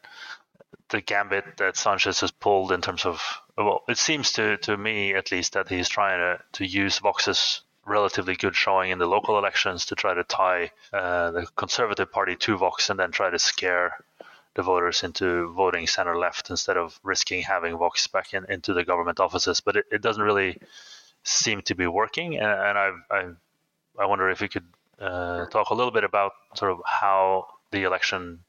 the 0.90 1.00
gambit 1.00 1.56
that 1.58 1.76
Sanchez 1.76 2.20
has 2.20 2.30
pulled 2.30 2.72
in 2.72 2.80
terms 2.80 3.04
of 3.06 3.22
well, 3.56 3.84
it 3.88 3.98
seems 3.98 4.32
to 4.32 4.56
to 4.58 4.76
me 4.76 5.14
at 5.14 5.32
least 5.32 5.52
that 5.54 5.68
he's 5.68 5.88
trying 5.88 6.18
to 6.18 6.42
to 6.52 6.66
use 6.66 6.98
Vox's 6.98 7.62
relatively 7.86 8.34
good 8.34 8.56
showing 8.56 8.90
in 8.90 8.98
the 8.98 9.06
local 9.06 9.38
elections 9.38 9.86
to 9.86 9.94
try 9.94 10.14
to 10.14 10.24
tie 10.24 10.70
uh, 10.92 11.30
the 11.30 11.46
Conservative 11.56 12.10
Party 12.10 12.34
to 12.36 12.56
Vox 12.56 12.90
and 12.90 12.98
then 12.98 13.10
try 13.10 13.30
to 13.30 13.38
scare 13.38 13.96
the 14.54 14.62
voters 14.62 15.02
into 15.02 15.52
voting 15.52 15.86
center 15.86 16.16
left 16.16 16.48
instead 16.50 16.76
of 16.76 16.98
risking 17.02 17.42
having 17.42 17.76
Vox 17.76 18.06
back 18.06 18.32
in, 18.32 18.44
into 18.48 18.72
the 18.72 18.84
government 18.84 19.20
offices. 19.20 19.60
But 19.60 19.76
it, 19.76 19.86
it 19.90 20.02
doesn't 20.02 20.22
really 20.22 20.58
seem 21.24 21.62
to 21.62 21.74
be 21.74 21.86
working, 21.86 22.36
and, 22.36 22.46
and 22.46 22.78
I, 22.78 22.90
I, 23.10 23.28
I 23.98 24.06
wonder 24.06 24.30
if 24.30 24.40
we 24.40 24.48
could 24.48 24.66
uh, 25.00 25.46
talk 25.46 25.70
a 25.70 25.74
little 25.74 25.92
bit 25.92 26.04
about 26.04 26.32
sort 26.54 26.72
of 26.72 26.80
how 26.86 27.48
the 27.70 27.82
election 27.82 28.40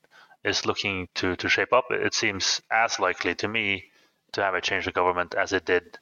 is 0.46 0.66
looking 0.66 1.08
to 1.16 1.36
to 1.36 1.50
shape 1.50 1.74
up. 1.74 1.86
It 1.90 2.14
seems 2.14 2.62
as 2.72 3.00
likely 3.00 3.36
to 3.36 3.48
me 3.48 3.86
to 4.34 4.44
have 4.44 4.54
a 4.54 4.62
change 4.62 4.88
of 4.88 4.94
government 4.94 5.36
as 5.36 5.54
it 5.54 5.66
did 5.66 5.98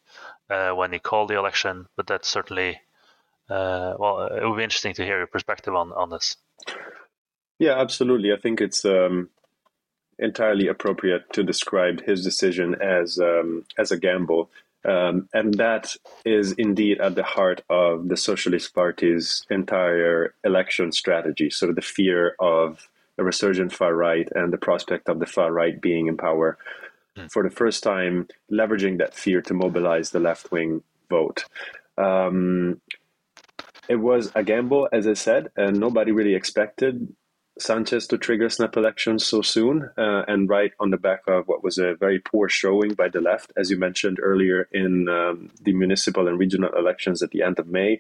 uh, 0.50 0.72
when 0.72 0.92
he 0.92 1.00
called 1.00 1.30
the 1.30 1.38
election, 1.38 1.88
but 1.96 2.08
that's 2.08 2.28
certainly 2.28 2.80
uh, 3.50 3.94
well, 3.98 4.28
it 4.28 4.48
would 4.48 4.58
be 4.58 4.64
interesting 4.64 4.94
to 4.96 5.06
hear 5.06 5.18
your 5.18 5.28
perspective 5.28 5.76
on 5.76 5.92
on 5.94 6.10
this. 6.10 6.38
Yeah, 7.60 7.80
absolutely. 7.80 8.34
I 8.34 8.38
think 8.38 8.62
it's 8.62 8.84
um, 8.86 9.30
entirely 10.20 10.68
appropriate 10.68 11.32
to 11.34 11.44
describe 11.44 12.04
his 12.04 12.24
decision 12.24 12.76
as 12.82 13.20
um, 13.20 13.66
as 13.78 13.92
a 13.92 13.98
gamble. 13.98 14.50
Um, 14.86 15.30
and 15.34 15.54
that 15.54 15.96
is 16.26 16.52
indeed 16.54 17.00
at 17.00 17.16
the 17.16 17.24
heart 17.24 17.64
of 17.70 18.10
the 18.10 18.18
Socialist 18.18 18.76
Party's 18.76 19.46
entire 19.50 20.34
election 20.44 20.92
strategy. 20.92 21.50
sort 21.50 21.70
of 21.70 21.78
the 21.78 21.82
fear 21.82 22.36
of 22.40 22.90
a 23.18 23.24
resurgent 23.24 23.74
far 23.74 23.94
right 23.94 24.28
and 24.34 24.52
the 24.52 24.58
prospect 24.58 25.10
of 25.10 25.20
the 25.20 25.26
far 25.26 25.52
right 25.52 25.80
being 25.80 26.08
in 26.08 26.18
power. 26.18 26.58
Mm. 27.18 27.32
For 27.32 27.44
the 27.44 27.56
first 27.56 27.84
time, 27.84 28.28
leveraging 28.52 28.98
that 28.98 29.14
fear 29.14 29.42
to 29.44 29.54
mobilize 29.54 30.12
the 30.12 30.20
left 30.20 30.52
wing 30.52 30.84
vote. 31.10 31.46
Um, 31.98 32.82
it 33.88 33.98
was 33.98 34.32
a 34.34 34.44
gamble, 34.44 34.90
as 34.92 35.08
I 35.08 35.14
said, 35.14 35.50
and 35.56 35.80
nobody 35.80 36.12
really 36.12 36.36
expected 36.36 37.14
Sanchez 37.60 38.08
to 38.08 38.18
trigger 38.18 38.50
snap 38.50 38.76
elections 38.78 39.26
so 39.26 39.42
soon, 39.42 39.90
uh, 39.98 40.24
and 40.28 40.50
right 40.50 40.72
on 40.80 40.90
the 40.90 40.98
back 40.98 41.22
of 41.28 41.48
what 41.48 41.64
was 41.64 41.78
a 41.78 41.94
very 41.94 42.20
poor 42.20 42.50
showing 42.50 42.94
by 42.94 43.10
the 43.10 43.22
left, 43.22 43.54
as 43.56 43.70
you 43.70 43.78
mentioned 43.78 44.18
earlier 44.22 44.68
in 44.72 45.08
um, 45.08 45.52
the 45.62 45.74
municipal 45.74 46.28
and 46.28 46.40
regional 46.40 46.72
elections 46.76 47.22
at 47.22 47.30
the 47.30 47.44
end 47.44 47.60
of 47.60 47.68
May. 47.68 48.00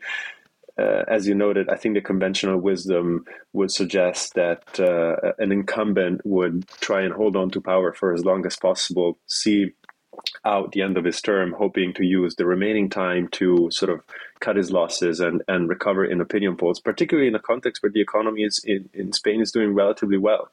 Uh, 0.79 1.03
as 1.07 1.27
you 1.27 1.35
noted, 1.35 1.69
I 1.69 1.75
think 1.75 1.93
the 1.95 2.01
conventional 2.01 2.57
wisdom 2.57 3.25
would 3.53 3.71
suggest 3.71 4.33
that 4.33 4.79
uh, 4.79 5.33
an 5.37 5.51
incumbent 5.51 6.21
would 6.25 6.67
try 6.81 7.01
and 7.01 7.13
hold 7.13 7.35
on 7.35 7.51
to 7.51 7.61
power 7.61 7.93
for 7.93 8.13
as 8.13 8.25
long 8.25 8.45
as 8.45 8.55
possible, 8.55 9.19
see 9.27 9.73
out 10.45 10.71
the 10.71 10.81
end 10.81 10.97
of 10.97 11.05
his 11.05 11.21
term, 11.21 11.53
hoping 11.53 11.93
to 11.93 12.05
use 12.05 12.35
the 12.35 12.45
remaining 12.45 12.89
time 12.89 13.27
to 13.29 13.69
sort 13.71 13.91
of 13.91 14.01
cut 14.39 14.55
his 14.55 14.71
losses 14.71 15.19
and, 15.19 15.41
and 15.47 15.69
recover 15.69 16.05
in 16.05 16.21
opinion 16.21 16.55
polls, 16.55 16.79
particularly 16.79 17.27
in 17.27 17.35
a 17.35 17.39
context 17.39 17.81
where 17.81 17.91
the 17.91 18.01
economy 18.01 18.43
is 18.43 18.63
in, 18.63 18.89
in 18.93 19.11
Spain 19.13 19.41
is 19.41 19.51
doing 19.51 19.73
relatively 19.73 20.17
well. 20.17 20.49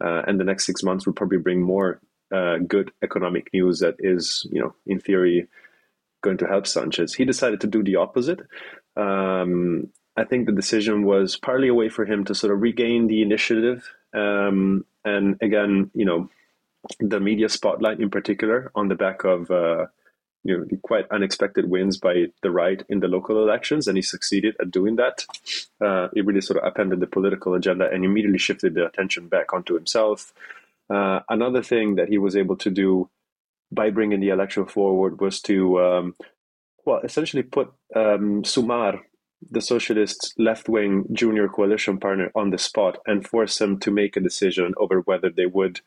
Uh, 0.00 0.22
and 0.26 0.38
the 0.38 0.44
next 0.44 0.66
six 0.66 0.82
months 0.82 1.06
will 1.06 1.12
probably 1.12 1.38
bring 1.38 1.60
more 1.60 2.00
uh, 2.32 2.58
good 2.58 2.92
economic 3.02 3.50
news 3.52 3.80
that 3.80 3.94
is, 3.98 4.46
you 4.50 4.60
know, 4.60 4.74
in 4.86 4.98
theory, 4.98 5.46
going 6.22 6.38
to 6.38 6.46
help 6.46 6.66
Sanchez. 6.66 7.14
He 7.14 7.24
decided 7.24 7.60
to 7.60 7.66
do 7.66 7.82
the 7.82 7.96
opposite. 7.96 8.40
Um, 8.96 9.88
I 10.16 10.24
think 10.24 10.46
the 10.46 10.52
decision 10.52 11.04
was 11.04 11.36
partly 11.36 11.68
a 11.68 11.74
way 11.74 11.88
for 11.88 12.04
him 12.04 12.24
to 12.26 12.34
sort 12.34 12.52
of 12.52 12.60
regain 12.60 13.06
the 13.06 13.22
initiative. 13.22 13.88
Um, 14.12 14.84
and 15.04 15.36
again, 15.40 15.90
you 15.94 16.04
know, 16.04 16.28
the 17.00 17.20
media 17.20 17.48
spotlight 17.48 18.00
in 18.00 18.10
particular 18.10 18.70
on 18.74 18.88
the 18.88 18.94
back 18.94 19.24
of 19.24 19.50
uh, 19.50 19.86
you 20.44 20.58
know 20.58 20.66
quite 20.82 21.06
unexpected 21.10 21.70
wins 21.70 21.96
by 21.96 22.26
the 22.42 22.50
right 22.50 22.82
in 22.88 23.00
the 23.00 23.08
local 23.08 23.42
elections, 23.42 23.86
and 23.86 23.96
he 23.96 24.02
succeeded 24.02 24.56
at 24.60 24.70
doing 24.70 24.96
that. 24.96 25.24
Uh, 25.80 26.08
it 26.14 26.26
really 26.26 26.40
sort 26.40 26.58
of 26.58 26.64
upended 26.64 27.00
the 27.00 27.06
political 27.06 27.54
agenda 27.54 27.88
and 27.90 28.04
immediately 28.04 28.38
shifted 28.38 28.74
the 28.74 28.86
attention 28.86 29.28
back 29.28 29.52
onto 29.52 29.74
himself. 29.74 30.32
Uh, 30.90 31.20
another 31.28 31.62
thing 31.62 31.94
that 31.94 32.08
he 32.08 32.18
was 32.18 32.36
able 32.36 32.56
to 32.56 32.70
do 32.70 33.08
by 33.70 33.88
bringing 33.88 34.20
the 34.20 34.28
election 34.28 34.66
forward 34.66 35.20
was 35.20 35.40
to 35.40 35.80
um, 35.80 36.14
well 36.84 37.00
essentially 37.04 37.42
put 37.42 37.72
um, 37.94 38.42
Sumar 38.42 39.00
the 39.50 39.60
socialist 39.60 40.34
left 40.38 40.68
wing 40.68 41.04
junior 41.12 41.48
coalition 41.48 41.98
partner 41.98 42.30
on 42.34 42.50
the 42.50 42.58
spot 42.58 42.98
and 43.06 43.26
force 43.26 43.58
them 43.58 43.78
to 43.80 43.90
make 43.90 44.16
a 44.16 44.20
decision 44.20 44.74
over 44.76 45.00
whether 45.00 45.30
they 45.30 45.46
would 45.46 45.80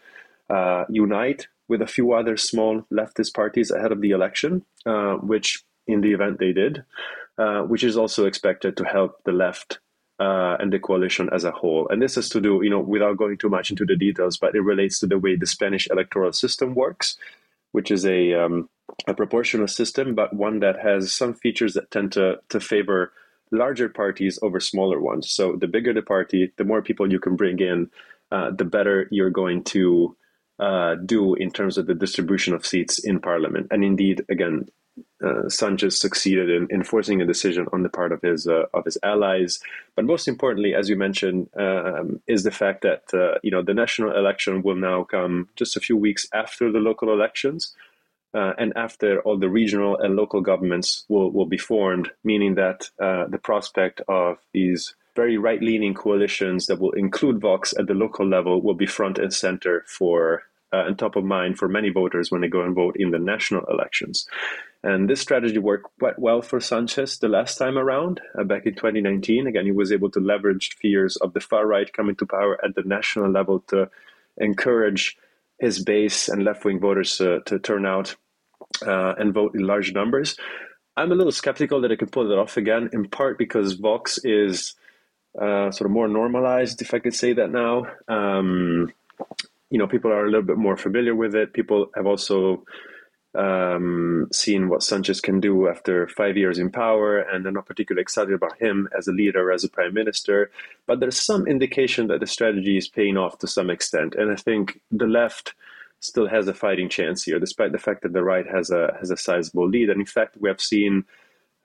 uh, 0.50 0.86
unite 0.90 1.48
with 1.68 1.82
a 1.82 1.88
few 1.88 2.14
other 2.14 2.38
small 2.38 2.86
leftist 2.92 3.34
parties 3.34 3.72
ahead 3.72 3.92
of 3.92 4.02
the 4.02 4.12
election, 4.12 4.64
uh, 4.86 5.14
which 5.16 5.64
in 5.88 6.02
the 6.02 6.12
event 6.14 6.40
they 6.40 6.52
did, 6.52 6.84
uh, 7.38 7.62
which 7.62 7.84
is 7.84 7.98
also 7.98 8.26
expected 8.26 8.78
to 8.78 8.84
help 8.84 9.24
the 9.24 9.32
left 9.32 9.80
uh, 10.20 10.56
and 10.60 10.72
the 10.72 10.80
coalition 10.80 11.30
as 11.34 11.44
a 11.44 11.52
whole. 11.52 11.88
And 11.90 12.02
this 12.02 12.16
has 12.16 12.30
to 12.30 12.42
do, 12.42 12.62
you 12.64 12.70
know, 12.70 12.80
without 12.80 13.18
going 13.18 13.38
too 13.38 13.50
much 13.50 13.72
into 13.72 13.86
the 13.86 13.96
details, 13.96 14.38
but 14.38 14.56
it 14.56 14.62
relates 14.62 15.00
to 15.00 15.08
the 15.08 15.18
way 15.18 15.36
the 15.36 15.48
Spanish 15.48 15.88
electoral 15.90 16.32
system 16.34 16.76
works, 16.76 17.18
which 17.72 17.92
is 17.92 18.06
a 18.06 18.34
um, 18.34 18.70
a 19.08 19.14
proportional 19.14 19.68
system, 19.68 20.16
but 20.16 20.34
one 20.34 20.60
that 20.60 20.80
has 20.80 21.14
some 21.14 21.34
features 21.34 21.74
that 21.74 21.92
tend 21.92 22.12
to 22.14 22.40
to 22.50 22.60
favor 22.60 23.12
larger 23.52 23.90
parties 23.90 24.40
over 24.42 24.60
smaller 24.60 25.00
ones. 25.00 25.30
So 25.30 25.56
the 25.56 25.68
bigger 25.68 25.94
the 25.94 26.02
party, 26.02 26.52
the 26.58 26.64
more 26.64 26.82
people 26.82 27.12
you 27.12 27.20
can 27.20 27.36
bring 27.36 27.60
in, 27.60 27.90
uh, 28.32 28.52
the 28.52 28.66
better 28.66 29.08
you're 29.12 29.30
going 29.30 29.64
to 29.66 30.16
uh, 30.60 30.96
do 30.96 31.36
in 31.36 31.52
terms 31.52 31.78
of 31.78 31.86
the 31.86 31.94
distribution 31.94 32.54
of 32.54 32.66
seats 32.66 33.00
in 33.00 33.20
parliament. 33.20 33.68
And 33.72 33.84
indeed, 33.84 34.26
again, 34.30 34.68
uh, 35.24 35.50
Sanchez 35.50 36.00
succeeded 36.00 36.50
in, 36.50 36.68
enforcing 36.72 37.22
a 37.22 37.26
decision 37.26 37.68
on 37.74 37.84
the 37.84 37.90
part 37.90 38.12
of 38.12 38.22
his 38.22 38.48
uh, 38.48 38.64
of 38.74 38.86
his 38.86 38.98
allies. 39.04 39.60
But 39.96 40.06
most 40.06 40.28
importantly, 40.28 40.74
as 40.74 40.90
you 40.90 40.96
mentioned, 40.96 41.50
um, 41.58 42.22
is 42.28 42.44
the 42.44 42.52
fact 42.52 42.82
that 42.84 43.14
uh, 43.14 43.38
you 43.44 43.52
know 43.52 43.62
the 43.62 43.74
national 43.74 44.16
election 44.16 44.62
will 44.62 44.76
now 44.76 45.04
come 45.04 45.50
just 45.56 45.76
a 45.76 45.82
few 45.82 45.98
weeks 45.98 46.28
after 46.34 46.72
the 46.72 46.80
local 46.80 47.12
elections. 47.12 47.76
Uh, 48.36 48.54
and 48.58 48.74
after 48.76 49.22
all 49.22 49.38
the 49.38 49.50
regional 49.50 49.98
and 49.98 50.18
local 50.18 50.42
governments 50.42 51.06
will, 51.08 51.32
will 51.32 51.46
be 51.46 51.58
formed, 51.58 52.12
meaning 52.26 52.56
that 52.56 52.90
uh, 53.00 53.26
the 53.28 53.38
prospect 53.38 54.02
of 54.10 54.38
these 54.54 54.94
very 55.16 55.38
right 55.38 55.62
leaning 55.62 55.94
coalitions 55.94 56.68
that 56.68 56.80
will 56.80 56.92
include 56.92 57.40
Vox 57.40 57.74
at 57.80 57.88
the 57.88 57.94
local 57.94 58.28
level 58.28 58.62
will 58.62 58.74
be 58.74 58.86
front 58.86 59.18
and 59.18 59.34
center 59.34 59.86
for 59.88 60.44
uh, 60.74 60.86
and 60.86 61.00
top 61.00 61.16
of 61.16 61.24
mind 61.24 61.58
for 61.58 61.70
many 61.70 61.90
voters 61.90 62.30
when 62.30 62.42
they 62.42 62.50
go 62.50 62.62
and 62.62 62.76
vote 62.76 62.98
in 63.00 63.12
the 63.12 63.20
national 63.20 63.64
elections. 63.66 64.28
And 64.84 65.10
this 65.10 65.22
strategy 65.22 65.58
worked 65.58 65.88
quite 65.98 66.20
well 66.20 66.42
for 66.42 66.60
Sanchez 66.60 67.18
the 67.18 67.30
last 67.30 67.58
time 67.58 67.78
around, 67.78 68.20
uh, 68.38 68.44
back 68.44 68.66
in 68.66 68.76
2019. 68.76 69.48
Again, 69.48 69.66
he 69.66 69.72
was 69.72 69.94
able 69.94 70.12
to 70.12 70.20
leverage 70.20 70.76
fears 70.82 71.16
of 71.18 71.34
the 71.34 71.40
far 71.40 71.66
right 71.66 71.92
coming 71.92 72.16
to 72.18 72.26
power 72.26 72.60
at 72.64 72.76
the 72.76 72.84
national 72.84 73.32
level 73.32 73.62
to 73.70 73.90
encourage 74.38 75.18
his 75.60 75.82
base 75.82 76.28
and 76.28 76.44
left 76.44 76.66
wing 76.66 76.80
voters 76.80 77.22
uh, 77.22 77.40
to 77.46 77.58
turn 77.58 77.86
out 77.86 78.16
uh, 78.82 79.16
and 79.18 79.34
vote 79.34 79.56
in 79.56 79.62
large 79.62 79.94
numbers. 79.94 80.38
I'm 80.98 81.12
a 81.12 81.16
little 81.16 81.32
skeptical 81.32 81.82
that 81.82 81.92
it 81.92 81.98
can 81.98 82.10
pull 82.10 82.28
that 82.28 82.40
off 82.40 82.58
again, 82.58 82.90
in 82.94 83.10
part 83.10 83.38
because 83.38 83.74
Vox 83.74 84.18
is 84.24 84.76
uh, 85.40 85.72
sort 85.72 85.90
of 85.90 85.92
more 85.92 86.08
normalized, 86.08 86.82
if 86.82 86.94
I 86.94 87.00
could 87.00 87.14
say 87.14 87.34
that 87.34 87.52
now. 87.52 87.86
Um, 88.08 88.92
you 89.70 89.78
know, 89.78 89.88
people 89.88 90.12
are 90.12 90.26
a 90.26 90.30
little 90.30 90.46
bit 90.46 90.58
more 90.58 90.78
familiar 90.78 91.16
with 91.16 91.36
it. 91.36 91.54
People 91.54 91.90
have 91.96 92.06
also 92.06 92.64
um, 93.34 94.28
seen 94.32 94.70
what 94.70 94.84
Sanchez 94.84 95.20
can 95.20 95.40
do 95.40 95.68
after 95.68 96.08
five 96.08 96.38
years 96.38 96.58
in 96.58 96.70
power, 96.70 97.20
and 97.20 97.44
they're 97.44 97.52
not 97.52 97.66
particularly 97.66 98.02
excited 98.02 98.34
about 98.34 98.58
him 98.62 98.88
as 98.98 99.08
a 99.08 99.12
leader, 99.12 99.52
as 99.52 99.64
a 99.64 99.70
prime 99.70 99.94
minister. 99.94 100.52
But 100.86 101.00
there's 101.00 101.20
some 101.20 101.48
indication 101.48 102.08
that 102.08 102.22
the 102.22 102.28
strategy 102.28 102.78
is 102.78 102.88
paying 102.88 103.18
off 103.18 103.40
to 103.40 103.48
some 103.48 103.70
extent, 103.70 104.16
and 104.16 104.32
I 104.32 104.36
think 104.36 104.80
the 104.92 105.08
left 105.08 105.54
still 106.00 106.28
has 106.28 106.48
a 106.48 106.54
fighting 106.54 106.90
chance 106.90 107.24
here, 107.24 107.40
despite 107.40 107.72
the 107.72 107.80
fact 107.80 108.04
that 108.04 108.14
the 108.14 108.24
right 108.24 108.46
has 108.48 108.70
a 108.70 108.96
has 109.00 109.12
a 109.12 109.18
sizable 109.18 109.68
lead. 109.68 109.90
And 109.90 110.00
in 110.00 110.06
fact, 110.06 110.38
we 110.40 110.50
have 110.50 110.62
seen 110.62 111.06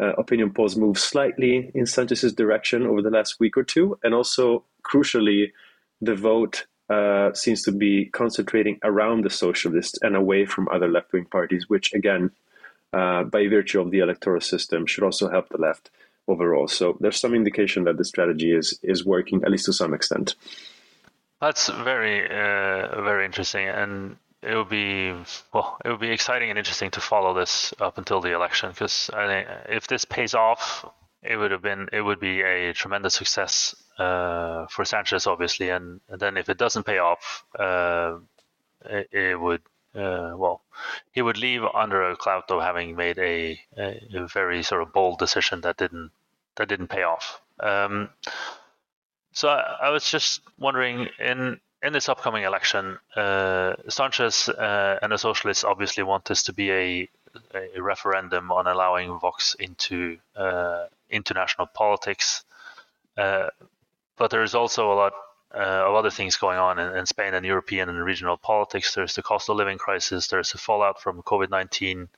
uh, 0.00 0.12
opinion 0.16 0.50
polls 0.50 0.76
move 0.76 0.98
slightly 0.98 1.70
in 1.74 1.86
Sanchez's 1.86 2.32
direction 2.32 2.86
over 2.86 3.02
the 3.02 3.10
last 3.10 3.38
week 3.38 3.56
or 3.56 3.62
two. 3.62 3.98
And 4.02 4.14
also, 4.14 4.64
crucially, 4.82 5.52
the 6.00 6.14
vote 6.14 6.66
uh, 6.88 7.32
seems 7.34 7.62
to 7.62 7.72
be 7.72 8.06
concentrating 8.06 8.78
around 8.82 9.24
the 9.24 9.30
socialists 9.30 9.98
and 10.02 10.16
away 10.16 10.46
from 10.46 10.68
other 10.68 10.88
left 10.88 11.12
wing 11.12 11.26
parties, 11.26 11.68
which, 11.68 11.92
again, 11.92 12.30
uh, 12.92 13.24
by 13.24 13.46
virtue 13.46 13.80
of 13.80 13.90
the 13.90 14.00
electoral 14.00 14.40
system, 14.40 14.86
should 14.86 15.04
also 15.04 15.28
help 15.28 15.48
the 15.50 15.58
left 15.58 15.90
overall. 16.26 16.66
So 16.66 16.96
there's 17.00 17.20
some 17.20 17.34
indication 17.34 17.84
that 17.84 17.96
the 17.96 18.04
strategy 18.04 18.52
is 18.52 18.78
is 18.82 19.04
working, 19.04 19.42
at 19.44 19.50
least 19.50 19.66
to 19.66 19.72
some 19.72 19.94
extent. 19.94 20.34
That's 21.40 21.68
very 21.68 22.26
uh, 22.26 23.02
very 23.02 23.24
interesting, 23.24 23.66
and 23.68 24.16
it 24.42 24.54
would 24.54 24.68
be 24.68 25.14
well, 25.52 25.78
it 25.84 25.88
would 25.88 26.00
be 26.00 26.10
exciting 26.10 26.50
and 26.50 26.58
interesting 26.58 26.90
to 26.92 27.00
follow 27.00 27.34
this 27.34 27.72
up 27.80 27.98
until 27.98 28.20
the 28.20 28.34
election 28.34 28.70
because 28.70 29.10
I 29.12 29.26
think 29.26 29.48
if 29.68 29.86
this 29.86 30.04
pays 30.04 30.34
off, 30.34 30.84
it 31.22 31.36
would 31.36 31.50
have 31.50 31.62
been 31.62 31.88
it 31.92 32.02
would 32.02 32.20
be 32.20 32.42
a 32.42 32.72
tremendous 32.72 33.14
success 33.14 33.74
uh, 33.98 34.66
for 34.68 34.84
Sanchez, 34.84 35.26
obviously, 35.26 35.70
and, 35.70 36.00
and, 36.08 36.20
then 36.20 36.36
if 36.36 36.48
it 36.48 36.56
doesn't 36.56 36.84
pay 36.86 36.98
off, 36.98 37.44
uh, 37.58 38.16
it, 38.86 39.08
it, 39.12 39.38
would 39.38 39.60
uh, 39.94 40.32
well, 40.36 40.62
he 41.12 41.20
would 41.20 41.36
leave 41.36 41.62
under 41.74 42.10
a 42.10 42.16
cloud 42.16 42.44
of 42.48 42.62
having 42.62 42.96
made 42.96 43.18
a, 43.18 43.60
a, 43.76 44.00
a, 44.14 44.26
very 44.26 44.62
sort 44.62 44.80
of 44.80 44.92
bold 44.92 45.18
decision 45.18 45.60
that 45.60 45.76
didn't 45.76 46.10
that 46.56 46.68
didn't 46.68 46.88
pay 46.88 47.02
off. 47.02 47.40
Um, 47.60 48.08
so 49.32 49.48
I, 49.48 49.76
I 49.82 49.90
was 49.90 50.10
just 50.10 50.42
wondering 50.58 51.08
in 51.18 51.60
in 51.82 51.94
this 51.94 52.10
upcoming 52.10 52.44
election, 52.44 52.98
uh, 53.16 53.74
Sanchez 53.88 54.50
uh, 54.50 54.98
and 55.00 55.12
the 55.12 55.16
socialists 55.16 55.64
obviously 55.64 56.02
want 56.02 56.26
this 56.26 56.42
to 56.44 56.52
be 56.52 56.70
a 56.70 57.08
a 57.54 57.80
referendum 57.80 58.50
on 58.50 58.66
allowing 58.66 59.18
Vox 59.18 59.54
into 59.58 60.18
uh, 60.36 60.86
international 61.08 61.66
politics. 61.66 62.44
Uh, 63.16 63.48
but 64.16 64.30
there's 64.30 64.54
also 64.54 64.92
a 64.92 64.94
lot 64.94 65.12
uh, 65.54 65.58
of 65.88 65.94
other 65.94 66.10
things 66.10 66.36
going 66.36 66.58
on 66.58 66.78
in, 66.78 66.96
in, 66.96 67.06
Spain 67.06 67.34
and 67.34 67.44
European 67.44 67.88
and 67.88 68.04
regional 68.04 68.36
politics. 68.36 68.94
There's 68.94 69.14
the 69.14 69.22
cost 69.22 69.48
of 69.48 69.56
living 69.56 69.78
crisis. 69.78 70.28
There's 70.28 70.52
the 70.52 70.58
fallout 70.58 71.00
from 71.00 71.22
COVID 71.22 71.50
19. 71.50 72.08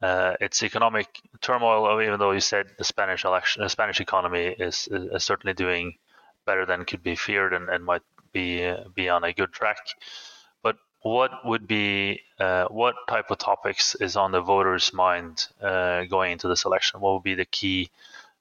Uh, 0.00 0.34
it's 0.40 0.62
economic 0.62 1.20
turmoil. 1.40 2.00
Even 2.00 2.18
though 2.18 2.30
you 2.30 2.40
said 2.40 2.66
the 2.78 2.84
Spanish 2.84 3.24
election, 3.24 3.62
the 3.62 3.68
Spanish 3.68 4.00
economy 4.00 4.54
is, 4.58 4.88
is 4.90 5.24
certainly 5.24 5.54
doing 5.54 5.96
better 6.48 6.64
than 6.70 6.88
could 6.90 7.04
be 7.10 7.16
feared 7.26 7.52
and, 7.56 7.66
and 7.72 7.84
might 7.92 8.06
be 8.38 8.48
uh, 8.72 8.84
be 9.00 9.06
on 9.16 9.22
a 9.24 9.32
good 9.40 9.52
track. 9.58 9.78
But 10.66 10.76
what 11.14 11.30
would 11.48 11.64
be 11.66 11.92
uh, 12.46 12.66
what 12.80 12.94
type 13.14 13.28
of 13.32 13.38
topics 13.50 13.84
is 14.06 14.16
on 14.16 14.32
the 14.32 14.40
voters' 14.52 14.92
mind 14.92 15.34
uh, 15.70 16.00
going 16.14 16.30
into 16.32 16.48
this 16.48 16.64
election? 16.68 17.00
What 17.00 17.12
would 17.14 17.28
be 17.32 17.38
the 17.42 17.50
key 17.58 17.90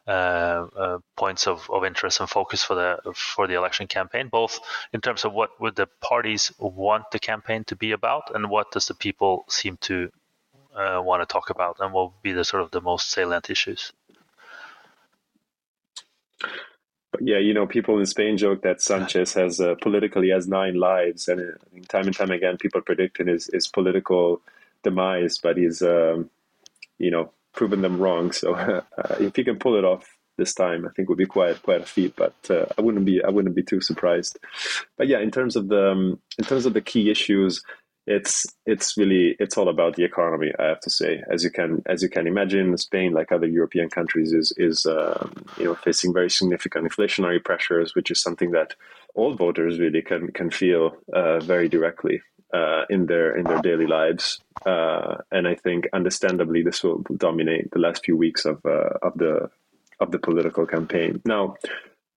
uh, 0.08 0.68
uh, 0.84 1.00
points 1.16 1.48
of, 1.48 1.70
of 1.70 1.84
interest 1.84 2.22
and 2.22 2.30
focus 2.30 2.64
for 2.64 2.76
the 2.76 3.14
for 3.14 3.46
the 3.48 3.56
election 3.62 3.88
campaign, 3.88 4.30
both 4.30 4.54
in 4.94 5.02
terms 5.02 5.26
of 5.26 5.34
what 5.34 5.50
would 5.60 5.76
the 5.76 5.88
parties 6.12 6.44
want 6.60 7.04
the 7.12 7.20
campaign 7.20 7.64
to 7.66 7.76
be 7.76 7.92
about, 7.92 8.24
and 8.36 8.50
what 8.50 8.72
does 8.72 8.86
the 8.88 8.96
people 8.96 9.34
seem 9.50 9.76
to 9.90 10.10
uh, 10.82 11.02
want 11.04 11.22
to 11.22 11.34
talk 11.36 11.50
about, 11.50 11.76
and 11.82 11.92
what 11.94 12.06
would 12.06 12.24
be 12.24 12.32
the 12.32 12.46
sort 12.52 12.64
of 12.64 12.72
the 12.72 12.82
most 12.82 13.12
salient 13.12 13.50
issues. 13.50 13.92
But 17.12 17.22
yeah, 17.26 17.40
you 17.40 17.54
know, 17.54 17.66
people 17.66 18.00
in 18.00 18.06
Spain 18.06 18.38
joke 18.38 18.64
that 18.64 18.82
Sanchez 18.82 19.34
has 19.34 19.60
uh, 19.60 19.76
politically 19.82 20.30
has 20.30 20.48
nine 20.48 20.76
lives, 20.76 21.28
and 21.28 21.40
uh, 21.42 21.82
time 21.88 22.08
and 22.08 22.16
time 22.16 22.32
again, 22.32 22.58
people 22.58 22.82
predicting 22.82 23.28
his 23.28 23.50
his 23.52 23.68
political 23.68 24.42
demise. 24.84 25.38
But 25.38 25.58
he's, 25.58 25.82
um, 25.82 26.30
you 26.98 27.12
know, 27.12 27.32
proven 27.54 27.82
them 27.82 28.00
wrong. 28.00 28.32
So 28.32 28.56
uh, 28.56 28.82
if 29.20 29.36
he 29.36 29.44
can 29.44 29.58
pull 29.58 29.78
it 29.78 29.86
off 29.86 30.18
this 30.38 30.54
time, 30.54 30.86
I 30.86 30.90
think 30.90 31.10
would 31.10 31.18
be 31.18 31.26
quite 31.26 31.62
quite 31.64 31.82
a 31.82 31.86
feat. 31.86 32.16
But 32.16 32.36
uh, 32.50 32.66
I 32.78 32.82
wouldn't 32.82 33.06
be 33.06 33.24
I 33.24 33.30
wouldn't 33.30 33.56
be 33.56 33.64
too 33.64 33.82
surprised. 33.82 34.38
But 34.98 35.08
yeah, 35.08 35.20
in 35.20 35.32
terms 35.32 35.56
of 35.56 35.70
the 35.70 35.92
um, 35.92 36.20
in 36.38 36.44
terms 36.46 36.66
of 36.66 36.74
the 36.74 36.82
key 36.82 37.10
issues, 37.10 37.64
it's 38.08 38.48
it's 38.66 38.98
really 38.98 39.36
it's 39.38 39.58
all 39.58 39.68
about 39.68 39.96
the 39.96 40.06
economy. 40.06 40.52
I 40.58 40.66
have 40.66 40.80
to 40.82 40.90
say, 40.90 41.22
as 41.30 41.44
you 41.44 41.52
can 41.52 41.84
as 41.86 42.02
you 42.02 42.10
can 42.10 42.26
imagine, 42.26 42.78
Spain, 42.78 43.12
like 43.12 43.32
other 43.32 43.48
European 43.48 43.90
countries, 43.90 44.32
is 44.32 44.54
is 44.58 44.86
um, 44.86 45.46
you 45.58 45.66
know 45.66 45.76
facing 45.76 46.14
very 46.14 46.30
significant 46.30 46.90
inflationary 46.90 47.44
pressures, 47.44 47.94
which 47.96 48.10
is 48.10 48.22
something 48.22 48.52
that 48.52 48.76
all 49.14 49.36
voters 49.36 49.78
really 49.78 50.02
can 50.02 50.32
can 50.32 50.50
feel 50.50 50.96
uh, 51.14 51.40
very 51.40 51.68
directly 51.68 52.22
uh, 52.54 52.84
in 52.90 53.08
their 53.08 53.36
in 53.36 53.44
their 53.44 53.62
daily 53.62 53.88
lives. 53.88 54.40
Uh, 54.66 55.18
and 55.32 55.46
I 55.46 55.56
think, 55.56 55.88
understandably, 55.92 56.64
this 56.64 56.84
will 56.84 57.04
dominate 57.18 57.72
the 57.72 57.80
last 57.80 58.06
few 58.06 58.16
weeks 58.16 58.46
of 58.46 58.66
uh, 58.66 58.98
of 59.02 59.18
the 59.18 59.50
of 60.00 60.12
the 60.12 60.20
political 60.20 60.66
campaign. 60.66 61.22
Now, 61.26 61.56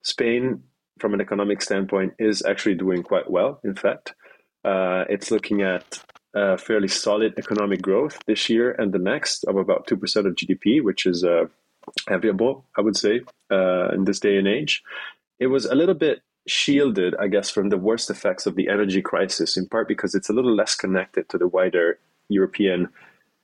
Spain, 0.02 0.62
from 1.00 1.14
an 1.14 1.20
economic 1.20 1.62
standpoint, 1.62 2.14
is 2.20 2.44
actually 2.44 2.76
doing 2.76 3.02
quite 3.02 3.28
well. 3.28 3.60
In 3.64 3.74
fact, 3.74 4.14
uh, 4.64 5.04
it's 5.08 5.30
looking 5.30 5.62
at 5.62 6.02
fairly 6.60 6.88
solid 6.88 7.34
economic 7.38 7.82
growth 7.82 8.18
this 8.26 8.48
year 8.48 8.72
and 8.72 8.92
the 8.92 8.98
next 8.98 9.44
of 9.44 9.56
about 9.56 9.86
two 9.86 9.96
percent 9.96 10.26
of 10.26 10.34
GDP, 10.34 10.82
which 10.82 11.06
is 11.06 11.24
uh, 11.24 11.46
enviable, 12.08 12.64
I 12.76 12.82
would 12.82 12.96
say, 12.96 13.22
uh, 13.50 13.88
in 13.90 14.04
this 14.04 14.20
day 14.20 14.36
and 14.36 14.46
age. 14.46 14.82
It 15.38 15.48
was 15.48 15.64
a 15.64 15.74
little 15.74 15.94
bit 15.94 16.22
shielded, 16.46 17.14
I 17.16 17.28
guess, 17.28 17.50
from 17.50 17.68
the 17.68 17.78
worst 17.78 18.10
effects 18.10 18.46
of 18.46 18.54
the 18.54 18.68
energy 18.68 19.02
crisis, 19.02 19.56
in 19.56 19.66
part 19.66 19.88
because 19.88 20.14
it's 20.14 20.28
a 20.28 20.32
little 20.32 20.54
less 20.54 20.74
connected 20.74 21.28
to 21.30 21.38
the 21.38 21.48
wider 21.48 21.98
European 22.28 22.88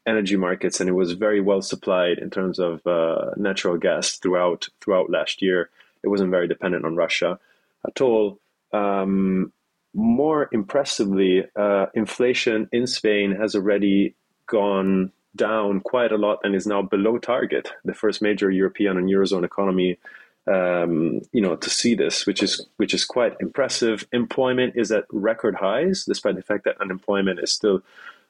energy 0.07 0.37
markets, 0.37 0.81
and 0.81 0.89
it 0.89 0.93
was 0.93 1.13
very 1.13 1.41
well 1.41 1.63
supplied 1.63 2.19
in 2.19 2.31
terms 2.31 2.59
of 2.59 2.87
uh, 2.87 3.31
natural 3.37 3.77
gas 3.77 4.17
throughout 4.17 4.69
throughout 4.81 5.11
last 5.11 5.43
year. 5.43 5.71
It 6.03 6.09
wasn't 6.09 6.31
very 6.31 6.47
dependent 6.47 6.85
on 6.85 6.95
Russia 6.95 7.39
at 7.87 8.01
all. 8.01 8.39
Um, 8.73 9.53
more 9.97 10.49
impressively, 10.53 11.45
uh, 11.57 11.87
inflation 11.95 12.69
in 12.71 12.87
Spain 12.87 13.33
has 13.33 13.55
already 13.57 14.15
gone 14.47 15.11
down 15.35 15.81
quite 15.81 16.13
a 16.13 16.17
lot 16.17 16.39
and 16.45 16.55
is 16.55 16.67
now 16.67 16.83
below 16.83 17.19
target. 17.19 17.73
The 17.85 17.95
first 17.95 18.23
major 18.23 18.51
European 18.51 18.97
and 18.97 19.09
Eurozone 19.09 19.45
economy 19.45 19.99
um, 20.47 21.23
you 21.33 21.41
know, 21.41 21.57
to 21.57 21.71
see 21.71 21.95
this, 21.95 22.27
which 22.27 22.43
is 22.43 22.67
which 22.77 22.95
is 22.95 23.05
quite 23.05 23.35
impressive. 23.41 24.07
Employment 24.13 24.75
is 24.77 24.93
at 24.93 25.05
record 25.11 25.57
highs, 25.57 26.05
despite 26.05 26.37
the 26.37 26.43
fact 26.43 26.65
that 26.65 26.81
unemployment 26.81 27.41
is 27.41 27.51
still 27.51 27.83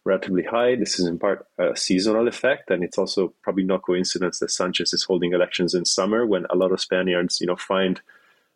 relatively 0.04 0.44
high. 0.44 0.76
This 0.76 0.98
is 0.98 1.06
in 1.06 1.18
part 1.18 1.46
a 1.58 1.76
seasonal 1.76 2.26
effect, 2.26 2.70
and 2.70 2.82
it's 2.82 2.96
also 2.96 3.34
probably 3.42 3.64
not 3.64 3.82
coincidence 3.82 4.38
that 4.38 4.50
Sanchez 4.50 4.94
is 4.94 5.04
holding 5.04 5.32
elections 5.32 5.74
in 5.74 5.84
summer 5.84 6.24
when 6.24 6.46
a 6.48 6.56
lot 6.56 6.72
of 6.72 6.80
Spaniards, 6.80 7.40
you 7.40 7.46
know, 7.46 7.56
find 7.56 8.00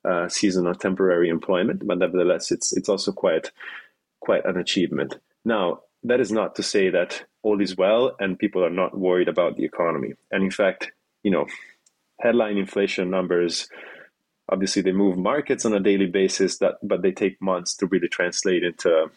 uh, 0.04 0.28
seasonal 0.28 0.74
temporary 0.74 1.28
employment. 1.28 1.86
But 1.86 1.98
nevertheless, 1.98 2.50
it's 2.50 2.76
it's 2.76 2.88
also 2.88 3.12
quite 3.12 3.50
quite 4.20 4.44
an 4.44 4.56
achievement. 4.56 5.18
Now, 5.44 5.80
that 6.04 6.20
is 6.20 6.30
not 6.30 6.54
to 6.56 6.62
say 6.62 6.90
that 6.90 7.24
all 7.42 7.60
is 7.60 7.76
well 7.76 8.14
and 8.20 8.38
people 8.38 8.64
are 8.64 8.70
not 8.70 8.98
worried 8.98 9.28
about 9.28 9.56
the 9.56 9.64
economy. 9.64 10.12
And 10.30 10.44
in 10.44 10.50
fact, 10.50 10.92
you 11.22 11.30
know, 11.30 11.46
headline 12.20 12.58
inflation 12.58 13.10
numbers 13.10 13.68
obviously 14.50 14.82
they 14.82 14.92
move 14.92 15.16
markets 15.16 15.64
on 15.64 15.72
a 15.72 15.80
daily 15.80 16.06
basis 16.06 16.58
that 16.58 16.74
but 16.82 17.02
they 17.02 17.12
take 17.12 17.40
months 17.40 17.74
to 17.74 17.86
really 17.86 18.08
translate 18.08 18.62
into 18.62 19.10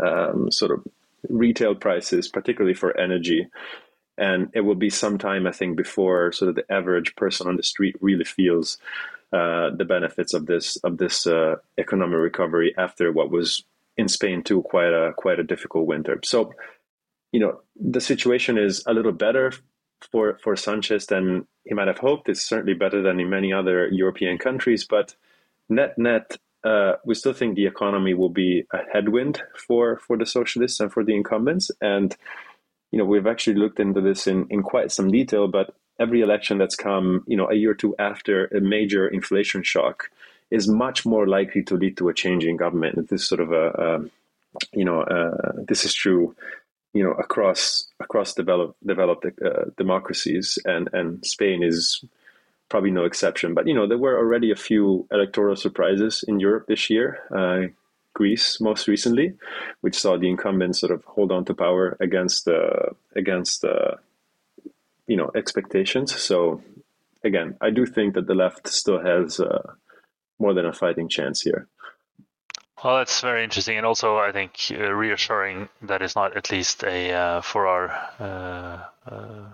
um, 0.00 0.50
sort 0.50 0.70
of 0.70 0.84
retail 1.28 1.74
prices 1.74 2.28
particularly 2.28 2.74
for 2.74 2.98
energy 2.98 3.46
and 4.16 4.48
it 4.54 4.60
will 4.60 4.74
be 4.74 4.90
some 4.90 5.18
time 5.18 5.46
i 5.46 5.52
think 5.52 5.76
before 5.76 6.32
sort 6.32 6.48
of 6.48 6.54
the 6.54 6.72
average 6.72 7.14
person 7.16 7.48
on 7.48 7.56
the 7.56 7.62
street 7.62 7.96
really 8.00 8.24
feels 8.24 8.78
the 9.76 9.84
benefits 9.84 10.32
of 10.32 10.46
this 10.46 10.76
of 10.84 10.98
this 10.98 11.26
uh, 11.26 11.56
economic 11.78 12.18
recovery 12.18 12.74
after 12.78 13.10
what 13.10 13.30
was 13.30 13.64
in 13.96 14.08
Spain 14.08 14.42
too 14.42 14.62
quite 14.62 14.92
a 14.92 15.12
quite 15.16 15.40
a 15.40 15.44
difficult 15.44 15.86
winter. 15.86 16.20
So, 16.24 16.52
you 17.32 17.40
know, 17.40 17.60
the 17.74 18.00
situation 18.00 18.58
is 18.58 18.82
a 18.86 18.94
little 18.94 19.12
better 19.12 19.52
for 20.12 20.38
for 20.42 20.54
Sanchez 20.56 21.06
than 21.06 21.46
he 21.64 21.74
might 21.74 21.88
have 21.88 21.98
hoped. 21.98 22.28
It's 22.28 22.46
certainly 22.46 22.74
better 22.74 23.02
than 23.02 23.18
in 23.18 23.28
many 23.28 23.52
other 23.52 23.88
European 23.88 24.38
countries, 24.38 24.84
but 24.84 25.16
net 25.68 25.98
net, 25.98 26.36
uh, 26.62 26.92
we 27.04 27.14
still 27.14 27.32
think 27.32 27.56
the 27.56 27.66
economy 27.66 28.14
will 28.14 28.28
be 28.28 28.64
a 28.72 28.78
headwind 28.92 29.42
for 29.66 29.98
for 29.98 30.16
the 30.16 30.26
socialists 30.26 30.80
and 30.80 30.92
for 30.92 31.04
the 31.04 31.14
incumbents. 31.14 31.70
And 31.80 32.16
you 32.92 32.98
know, 32.98 33.04
we've 33.04 33.26
actually 33.26 33.56
looked 33.56 33.80
into 33.80 34.00
this 34.00 34.28
in 34.28 34.46
in 34.50 34.62
quite 34.62 34.92
some 34.92 35.10
detail, 35.10 35.48
but 35.48 35.74
every 35.98 36.20
election 36.20 36.58
that's 36.58 36.76
come, 36.76 37.24
you 37.26 37.36
know, 37.36 37.48
a 37.50 37.54
year 37.54 37.70
or 37.70 37.74
two 37.74 37.94
after 37.98 38.46
a 38.46 38.60
major 38.60 39.06
inflation 39.06 39.62
shock 39.62 40.10
is 40.50 40.68
much 40.68 41.06
more 41.06 41.26
likely 41.26 41.62
to 41.64 41.74
lead 41.76 41.96
to 41.96 42.08
a 42.08 42.14
change 42.14 42.44
in 42.44 42.56
government. 42.56 43.08
This 43.08 43.22
is 43.22 43.28
sort 43.28 43.40
of 43.40 43.52
a, 43.52 43.68
a 43.68 44.04
you 44.72 44.84
know, 44.84 45.02
uh, 45.02 45.52
this 45.66 45.84
is 45.84 45.94
true 45.94 46.34
you 46.94 47.02
know 47.02 47.10
across 47.12 47.88
across 48.00 48.32
developed 48.32 48.74
developed 48.86 49.26
uh, 49.26 49.64
democracies, 49.76 50.58
and 50.64 50.88
and 50.92 51.26
Spain 51.26 51.62
is 51.62 52.02
probably 52.70 52.92
no 52.92 53.04
exception. 53.04 53.52
But 53.52 53.66
you 53.66 53.74
know 53.74 53.86
there 53.86 53.98
were 53.98 54.16
already 54.16 54.50
a 54.50 54.56
few 54.56 55.06
electoral 55.10 55.56
surprises 55.56 56.24
in 56.26 56.40
Europe 56.40 56.66
this 56.66 56.88
year. 56.88 57.18
Uh, 57.30 57.74
Greece 58.14 58.60
most 58.60 58.86
recently, 58.86 59.34
which 59.80 59.98
saw 59.98 60.16
the 60.16 60.28
incumbents 60.28 60.78
sort 60.78 60.92
of 60.92 61.04
hold 61.04 61.32
on 61.32 61.44
to 61.46 61.54
power 61.54 61.96
against 62.00 62.46
uh, 62.48 62.90
against 63.16 63.64
uh, 63.64 63.96
you 65.06 65.16
know 65.16 65.30
expectations. 65.34 66.14
So 66.14 66.62
again, 67.22 67.56
I 67.60 67.70
do 67.70 67.86
think 67.86 68.14
that 68.14 68.26
the 68.26 68.34
left 68.34 68.68
still 68.68 69.00
has 69.00 69.40
uh, 69.40 69.72
more 70.38 70.54
than 70.54 70.66
a 70.66 70.72
fighting 70.72 71.08
chance 71.08 71.42
here. 71.42 71.68
Well, 72.84 72.98
that's 72.98 73.22
very 73.22 73.44
interesting, 73.44 73.78
and 73.78 73.86
also 73.86 74.18
I 74.18 74.30
think 74.32 74.52
uh, 74.70 74.92
reassuring 74.92 75.70
that 75.82 76.02
it's 76.02 76.16
not 76.16 76.36
at 76.36 76.50
least 76.50 76.84
a 76.84 77.12
uh, 77.12 77.40
for 77.40 77.66
our 77.66 77.88
uh, 78.20 79.10
uh 79.10 79.46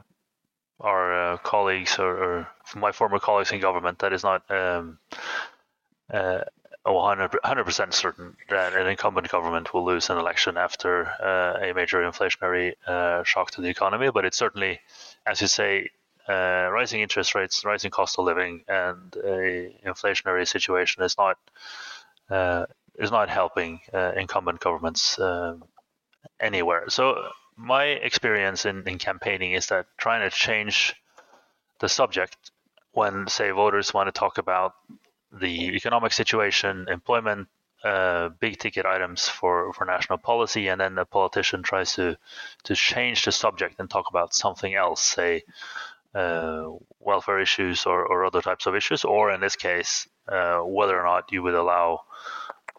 our 0.81 1.35
uh, 1.35 1.37
colleagues 1.37 1.99
or, 1.99 2.17
or, 2.25 2.49
my 2.75 2.91
former 2.91 3.19
colleagues 3.19 3.53
in 3.53 3.61
government 3.61 3.99
that 3.99 4.15
is 4.15 4.25
not 4.25 4.51
um, 4.51 4.99
100 6.09 7.39
uh, 7.45 7.63
percent 7.63 7.93
certain 7.93 8.35
that 8.49 8.73
an 8.73 8.87
incumbent 8.87 9.29
government 9.29 9.75
will 9.75 9.85
lose 9.85 10.09
an 10.09 10.17
election 10.17 10.57
after 10.57 11.03
a 11.03 11.75
major 11.77 11.99
inflationary 11.99 12.73
shock 13.27 13.51
to 13.51 13.61
the 13.61 13.69
economy. 13.69 14.09
But 14.11 14.25
it's 14.25 14.39
certainly, 14.39 14.81
as 15.27 15.41
you 15.41 15.47
say, 15.47 15.91
rising 16.29 17.01
interest 17.01 17.35
rates, 17.35 17.65
rising 17.65 17.91
cost 17.91 18.19
of 18.19 18.25
living, 18.25 18.65
and 18.69 19.17
a 19.25 19.75
inflationary 19.85 20.47
situation 20.47 21.03
is 21.03 21.17
not 21.19 21.37
is 22.99 23.11
not 23.11 23.29
helping 23.29 23.81
uh, 23.95 24.13
incumbent 24.17 24.61
governments 24.61 25.19
uh, 25.19 25.57
anywhere. 26.39 26.85
So 26.89 27.31
my 27.57 27.85
experience 27.85 28.67
in, 28.67 28.87
in 28.87 28.99
campaigning 28.99 29.53
is 29.53 29.67
that 29.67 29.87
trying 29.97 30.29
to 30.29 30.35
change 30.35 30.95
the 31.81 31.89
subject 31.89 32.51
when, 32.93 33.27
say, 33.29 33.51
voters 33.51 33.95
want 33.95 34.09
to 34.09 34.19
talk 34.19 34.39
about 34.39 34.75
the 35.33 35.75
economic 35.77 36.13
situation, 36.13 36.87
employment, 36.89 37.49
uh, 37.85 38.29
big 38.41 38.59
ticket 38.59 38.87
items 38.87 39.29
for, 39.29 39.73
for 39.73 39.85
national 39.85 40.19
policy, 40.19 40.69
and 40.69 40.81
then 40.81 40.95
the 40.95 41.05
politician 41.05 41.63
tries 41.63 41.95
to 41.95 42.17
to 42.65 42.75
change 42.75 43.25
the 43.25 43.33
subject 43.33 43.81
and 43.81 43.89
talk 43.89 44.07
about 44.11 44.35
something 44.35 44.75
else, 44.75 45.03
say 45.03 45.43
uh, 46.15 46.65
welfare 46.99 47.41
issues 47.41 47.87
or, 47.87 48.05
or 48.05 48.25
other 48.25 48.43
types 48.43 48.67
of 48.67 48.75
issues, 48.75 49.05
or 49.05 49.33
in 49.33 49.41
this 49.41 49.57
case, 49.57 50.09
uh, 50.29 50.59
whether 50.59 50.99
or 50.99 51.05
not 51.05 51.33
you 51.33 51.43
would 51.43 51.55
allow 51.55 52.01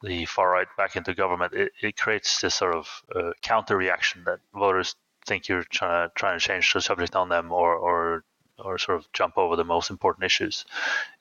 the 0.03 0.25
far 0.25 0.51
right 0.51 0.67
back 0.77 0.95
into 0.95 1.13
government, 1.13 1.53
it, 1.53 1.71
it 1.81 1.97
creates 1.97 2.41
this 2.41 2.55
sort 2.55 2.75
of 2.75 3.03
uh, 3.15 3.31
counter 3.41 3.77
reaction 3.77 4.23
that 4.25 4.39
voters 4.53 4.95
think 5.25 5.47
you're 5.47 5.63
trying 5.63 6.07
to 6.07 6.13
trying 6.15 6.39
to 6.39 6.45
change 6.45 6.73
the 6.73 6.81
subject 6.81 7.15
on 7.15 7.29
them 7.29 7.51
or 7.51 7.75
or 7.75 8.23
or 8.63 8.77
sort 8.77 8.99
of 8.99 9.11
jump 9.13 9.37
over 9.37 9.55
the 9.55 9.63
most 9.63 9.89
important 9.89 10.25
issues. 10.25 10.65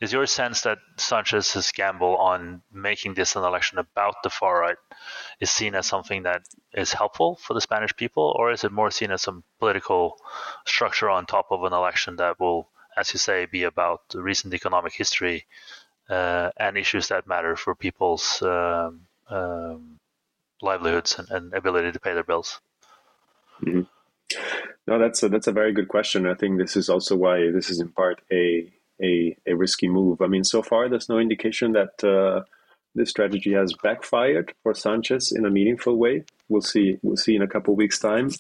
Is 0.01 0.13
your 0.13 0.27
sense 0.27 0.63
that 0.63 0.79
Sanchez's 0.97 1.73
gamble 1.73 2.17
on 2.17 2.63
making 2.73 3.15
this 3.15 3.37
an 3.37 3.45
election 3.45 3.79
about 3.79 4.23
the 4.23 4.31
far 4.31 4.61
right 4.61 4.77
is 5.41 5.51
seen 5.51 5.75
as 5.75 5.87
something 5.87 6.23
that 6.25 6.43
is 6.73 6.93
helpful 6.93 7.37
for 7.37 7.55
the 7.55 7.61
Spanish 7.61 7.95
people, 7.97 8.35
or 8.39 8.53
is 8.53 8.65
it 8.65 8.73
more 8.73 8.91
seen 8.91 9.11
as 9.11 9.23
some 9.23 9.43
political 9.59 10.19
structure 10.67 11.11
on 11.11 11.27
top 11.27 11.47
of 11.51 11.65
an 11.65 11.73
election 11.73 12.17
that 12.17 12.39
will, 12.39 12.69
as 12.97 13.13
you 13.13 13.19
say, 13.19 13.47
be 13.47 13.65
about 13.65 14.03
recent 14.15 14.55
economic 14.55 14.93
history 14.93 15.47
uh, 16.09 16.51
and 16.57 16.77
issues 16.77 17.09
that 17.09 17.27
matter 17.27 17.57
for 17.57 17.75
people's 17.75 18.43
um, 18.43 19.03
um, 19.29 19.99
livelihoods 20.61 21.19
and, 21.19 21.31
and, 21.31 21.55
ability 21.55 21.93
to 21.93 22.01
pay 22.01 22.15
their 22.15 22.25
bills? 22.25 22.61
Mm-hmm. 23.63 23.83
No, 24.87 24.99
that's 24.99 25.23
a, 25.23 25.29
that's 25.29 25.47
a 25.47 25.53
very 25.53 25.73
good 25.73 25.89
question. 25.89 26.27
I 26.27 26.35
think 26.35 26.59
this 26.59 26.77
is 26.77 26.89
also 26.89 27.17
why 27.17 27.51
this 27.51 27.71
is 27.71 27.81
in 27.81 27.89
part 27.89 28.21
a 28.33 28.73
a, 29.03 29.37
a 29.47 29.55
risky 29.55 29.89
move. 29.89 30.21
I 30.21 30.27
mean, 30.27 30.45
so 30.45 30.63
far 30.63 30.89
there's 30.89 31.09
no 31.09 31.19
indication 31.19 31.73
that 31.73 32.05
uh, 32.05 32.43
this 32.95 33.11
strategy 33.11 33.53
has 33.53 33.73
backfired 33.83 34.53
for 34.63 34.75
Sanchez 34.75 35.33
in 35.33 35.47
a 35.47 35.51
meaningful 35.51 35.97
way. 35.97 36.25
We'll 36.49 36.61
see. 36.63 36.99
We'll 37.03 37.17
see 37.17 37.37
in 37.37 37.43
a 37.43 37.47
couple 37.47 37.75
of 37.75 37.79
weeks' 37.79 37.99
time. 37.99 38.31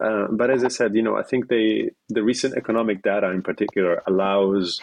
Uh, 0.00 0.26
but 0.30 0.50
as 0.50 0.64
I 0.64 0.68
said, 0.68 0.96
you 0.96 1.02
know, 1.02 1.16
I 1.16 1.22
think 1.22 1.48
they 1.48 1.90
the 2.08 2.22
recent 2.22 2.56
economic 2.56 3.02
data 3.02 3.30
in 3.30 3.42
particular 3.42 4.02
allows 4.06 4.80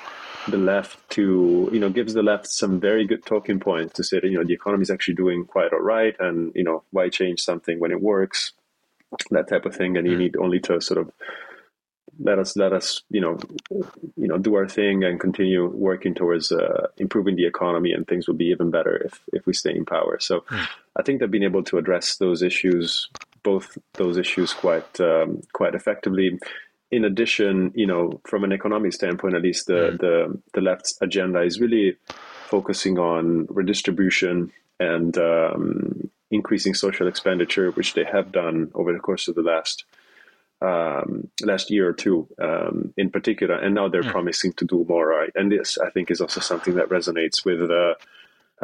the 0.47 0.57
left 0.57 0.97
to, 1.11 1.69
you 1.73 1.79
know, 1.79 1.89
gives 1.89 2.13
the 2.13 2.23
left 2.23 2.47
some 2.47 2.79
very 2.79 3.05
good 3.05 3.25
talking 3.25 3.59
points 3.59 3.93
to 3.95 4.03
say 4.03 4.19
that 4.19 4.29
you 4.29 4.37
know 4.37 4.45
the 4.45 4.53
economy 4.53 4.83
is 4.83 4.89
actually 4.89 5.15
doing 5.15 5.45
quite 5.45 5.73
all 5.73 5.81
right, 5.81 6.15
and 6.19 6.53
you 6.55 6.63
know 6.63 6.83
why 6.91 7.09
change 7.09 7.41
something 7.41 7.79
when 7.79 7.91
it 7.91 8.01
works 8.01 8.53
that 9.31 9.47
type 9.47 9.65
of 9.65 9.75
thing, 9.75 9.97
and 9.97 10.07
you 10.07 10.13
mm. 10.13 10.19
need 10.19 10.37
only 10.37 10.59
to 10.61 10.81
sort 10.81 10.99
of 10.99 11.11
let 12.21 12.37
us 12.37 12.55
let 12.57 12.73
us 12.73 13.01
you 13.09 13.21
know 13.21 13.37
you 13.71 14.27
know 14.27 14.37
do 14.37 14.55
our 14.55 14.67
thing 14.67 15.03
and 15.03 15.19
continue 15.19 15.67
working 15.67 16.13
towards 16.13 16.51
uh, 16.51 16.87
improving 16.97 17.35
the 17.35 17.45
economy, 17.45 17.91
and 17.91 18.07
things 18.07 18.27
will 18.27 18.35
be 18.35 18.45
even 18.45 18.69
better 18.71 18.97
if 18.97 19.21
if 19.33 19.45
we 19.45 19.53
stay 19.53 19.75
in 19.75 19.85
power. 19.85 20.19
So, 20.19 20.41
mm. 20.41 20.67
I 20.95 21.03
think 21.03 21.19
they've 21.19 21.31
been 21.31 21.43
able 21.43 21.63
to 21.63 21.77
address 21.77 22.17
those 22.17 22.41
issues, 22.41 23.09
both 23.43 23.77
those 23.93 24.17
issues, 24.17 24.53
quite 24.53 24.99
um, 24.99 25.41
quite 25.53 25.75
effectively. 25.75 26.39
In 26.91 27.05
addition, 27.05 27.71
you 27.75 27.85
know, 27.85 28.19
from 28.25 28.43
an 28.43 28.51
economic 28.51 28.93
standpoint, 28.93 29.35
at 29.35 29.43
least 29.43 29.67
the 29.67 29.73
mm. 29.73 29.99
the 29.99 30.41
the 30.53 30.61
left's 30.61 30.97
agenda 31.01 31.41
is 31.41 31.59
really 31.59 31.95
focusing 32.49 32.97
on 32.97 33.45
redistribution 33.49 34.51
and 34.79 35.17
um, 35.17 36.08
increasing 36.31 36.73
social 36.73 37.07
expenditure, 37.07 37.71
which 37.71 37.93
they 37.93 38.03
have 38.03 38.31
done 38.31 38.71
over 38.73 38.93
the 38.93 38.99
course 38.99 39.27
of 39.27 39.35
the 39.35 39.41
last 39.41 39.85
um, 40.61 41.29
last 41.41 41.71
year 41.71 41.87
or 41.87 41.93
two, 41.93 42.27
um, 42.41 42.93
in 42.97 43.09
particular, 43.09 43.55
and 43.55 43.73
now 43.73 43.87
they're 43.87 44.03
mm. 44.03 44.11
promising 44.11 44.53
to 44.53 44.65
do 44.65 44.85
more. 44.87 45.07
Right? 45.07 45.31
And 45.35 45.51
this, 45.51 45.77
I 45.77 45.89
think, 45.89 46.11
is 46.11 46.21
also 46.21 46.41
something 46.41 46.75
that 46.75 46.89
resonates 46.89 47.45
with 47.45 47.69
uh, 47.71 47.93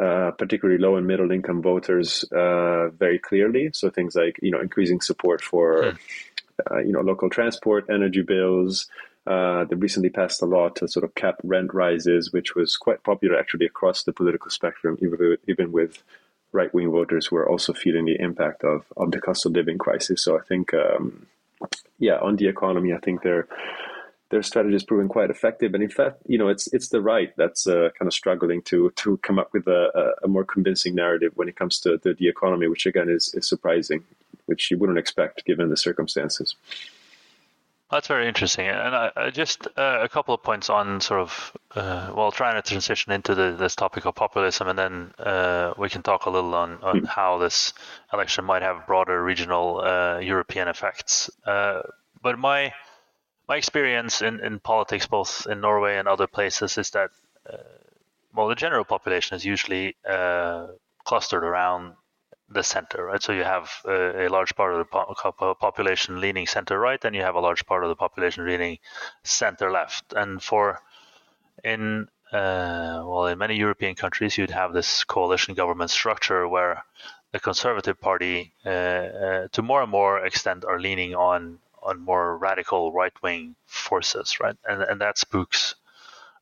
uh, 0.02 0.30
particularly 0.32 0.78
low 0.78 0.96
and 0.96 1.06
middle 1.06 1.30
income 1.30 1.62
voters 1.62 2.24
uh, 2.32 2.88
very 2.90 3.18
clearly. 3.18 3.70
So 3.72 3.88
things 3.90 4.14
like 4.14 4.38
you 4.42 4.50
know 4.50 4.60
increasing 4.60 5.00
support 5.00 5.42
for 5.42 5.82
mm. 5.82 6.86
you 6.86 6.92
know 6.92 7.00
local 7.00 7.30
transport, 7.30 7.86
energy 7.90 8.22
bills. 8.22 8.88
Uh, 9.26 9.64
they 9.64 9.74
recently 9.74 10.08
passed 10.08 10.40
a 10.40 10.46
law 10.46 10.68
to 10.68 10.86
sort 10.86 11.04
of 11.04 11.12
cap 11.16 11.36
rent 11.42 11.74
rises, 11.74 12.32
which 12.32 12.54
was 12.54 12.76
quite 12.76 13.02
popular 13.02 13.36
actually 13.36 13.66
across 13.66 14.04
the 14.04 14.12
political 14.12 14.50
spectrum, 14.50 14.96
even 15.00 15.18
with, 15.18 15.40
even 15.48 15.72
with 15.72 16.02
right 16.58 16.74
wing 16.74 16.90
voters 16.90 17.30
were 17.30 17.48
also 17.48 17.72
feeling 17.72 18.06
the 18.06 18.20
impact 18.28 18.64
of, 18.64 18.78
of 18.96 19.10
the 19.12 19.20
cost 19.20 19.46
of 19.46 19.52
living 19.52 19.78
crisis. 19.78 20.18
So 20.24 20.30
I 20.40 20.42
think, 20.48 20.74
um, 20.74 21.26
yeah, 21.98 22.18
on 22.28 22.36
the 22.36 22.48
economy, 22.48 22.90
I 22.92 22.98
think 23.04 23.22
their 23.22 23.42
their 24.30 24.42
strategy 24.42 24.74
is 24.74 24.88
proving 24.90 25.08
quite 25.08 25.30
effective. 25.30 25.74
And 25.74 25.82
in 25.82 25.90
fact, 25.98 26.16
you 26.26 26.38
know, 26.38 26.48
it's 26.54 26.66
it's 26.76 26.88
the 26.88 27.00
right 27.00 27.30
that's 27.36 27.66
uh, 27.66 27.88
kind 27.96 28.08
of 28.08 28.14
struggling 28.22 28.60
to 28.70 28.90
to 29.02 29.18
come 29.26 29.38
up 29.42 29.50
with 29.52 29.66
a, 29.68 30.14
a 30.24 30.28
more 30.28 30.44
convincing 30.44 30.94
narrative 30.94 31.32
when 31.36 31.48
it 31.48 31.56
comes 31.60 31.78
to 31.80 31.98
the, 32.02 32.12
the 32.14 32.28
economy, 32.28 32.66
which 32.68 32.86
again 32.86 33.08
is, 33.08 33.24
is 33.34 33.48
surprising, 33.48 34.00
which 34.46 34.70
you 34.70 34.78
wouldn't 34.78 34.98
expect 34.98 35.46
given 35.46 35.68
the 35.70 35.76
circumstances. 35.76 36.56
That's 37.88 38.08
very 38.08 38.26
interesting, 38.26 38.66
and 38.66 38.96
I, 38.96 39.12
I 39.14 39.30
just 39.30 39.68
uh, 39.76 40.00
a 40.02 40.08
couple 40.08 40.34
of 40.34 40.42
points 40.42 40.68
on 40.70 41.00
sort 41.00 41.20
of 41.20 41.56
uh, 41.76 42.10
well, 42.16 42.32
trying 42.32 42.60
to 42.60 42.68
transition 42.68 43.12
into 43.12 43.36
the, 43.36 43.54
this 43.56 43.76
topic 43.76 44.06
of 44.06 44.16
populism, 44.16 44.66
and 44.66 44.76
then 44.76 45.14
uh, 45.20 45.72
we 45.78 45.88
can 45.88 46.02
talk 46.02 46.26
a 46.26 46.30
little 46.30 46.52
on, 46.56 46.82
on 46.82 46.98
hmm. 47.00 47.04
how 47.04 47.38
this 47.38 47.74
election 48.12 48.44
might 48.44 48.62
have 48.62 48.88
broader 48.88 49.22
regional 49.22 49.80
uh, 49.80 50.18
European 50.18 50.66
effects. 50.66 51.30
Uh, 51.46 51.82
but 52.20 52.40
my 52.40 52.72
my 53.48 53.54
experience 53.54 54.20
in, 54.20 54.40
in 54.40 54.58
politics, 54.58 55.06
both 55.06 55.46
in 55.48 55.60
Norway 55.60 55.96
and 55.96 56.08
other 56.08 56.26
places, 56.26 56.78
is 56.78 56.90
that 56.90 57.10
uh, 57.48 57.56
well, 58.34 58.48
the 58.48 58.56
general 58.56 58.84
population 58.84 59.36
is 59.36 59.44
usually 59.44 59.94
clustered 61.04 61.44
around 61.44 61.94
the 62.48 62.62
center, 62.62 63.04
right? 63.04 63.22
So 63.22 63.32
you 63.32 63.44
have 63.44 63.70
a, 63.84 64.26
a 64.26 64.28
large 64.28 64.54
part 64.54 64.72
of 64.72 64.78
the 64.78 64.84
po- 64.84 65.54
population 65.54 66.20
leaning 66.20 66.46
center 66.46 66.78
right, 66.78 67.04
and 67.04 67.14
you 67.14 67.22
have 67.22 67.34
a 67.34 67.40
large 67.40 67.66
part 67.66 67.82
of 67.82 67.88
the 67.88 67.96
population 67.96 68.46
leaning 68.46 68.78
center 69.24 69.70
left. 69.70 70.12
And 70.12 70.42
for 70.42 70.80
in 71.64 72.08
uh, 72.32 73.02
well, 73.04 73.26
in 73.26 73.38
many 73.38 73.56
European 73.56 73.94
countries, 73.94 74.36
you'd 74.36 74.50
have 74.50 74.72
this 74.72 75.04
coalition 75.04 75.54
government 75.54 75.90
structure 75.90 76.48
where 76.48 76.84
the 77.32 77.40
Conservative 77.40 78.00
Party, 78.00 78.52
uh, 78.64 78.68
uh, 78.68 79.48
to 79.52 79.62
more 79.62 79.82
and 79.82 79.90
more 79.90 80.24
extent, 80.24 80.64
are 80.64 80.80
leaning 80.80 81.14
on 81.14 81.58
on 81.82 82.00
more 82.00 82.36
radical 82.36 82.92
right 82.92 83.12
wing 83.22 83.54
forces, 83.66 84.38
right? 84.40 84.56
And 84.64 84.82
and 84.82 85.00
that 85.00 85.18
spooks 85.18 85.76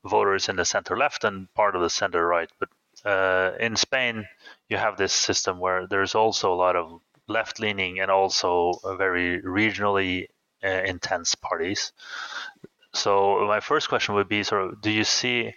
voters 0.05 0.49
in 0.49 0.57
the 0.57 0.65
center 0.65 0.97
left 0.97 1.25
and 1.25 1.53
part 1.55 1.75
of 1.77 1.83
the 1.83 1.91
center 1.91 2.27
right. 2.27 2.51
But 2.59 2.69
uh, 3.05 3.53
in 3.61 3.77
Spain, 3.77 4.27
you 4.69 4.77
have 4.77 4.97
this 4.97 5.13
system 5.13 5.59
where 5.59 5.87
there's 5.87 6.15
also 6.15 6.53
a 6.53 6.57
lot 6.57 6.77
of 6.77 7.01
left 7.29 7.61
leaning 7.61 8.01
and 8.01 8.11
also 8.11 8.75
very 8.97 9.41
regionally 9.43 10.27
uh, 10.63 10.69
intense 10.69 11.35
parties. 11.35 11.93
So 12.93 13.47
my 13.47 13.61
first 13.61 13.89
question 13.89 14.15
would 14.15 14.29
be 14.29 14.43
sort 14.43 14.63
of 14.63 14.81
do 14.81 14.91
you 14.91 15.05
see 15.05 15.55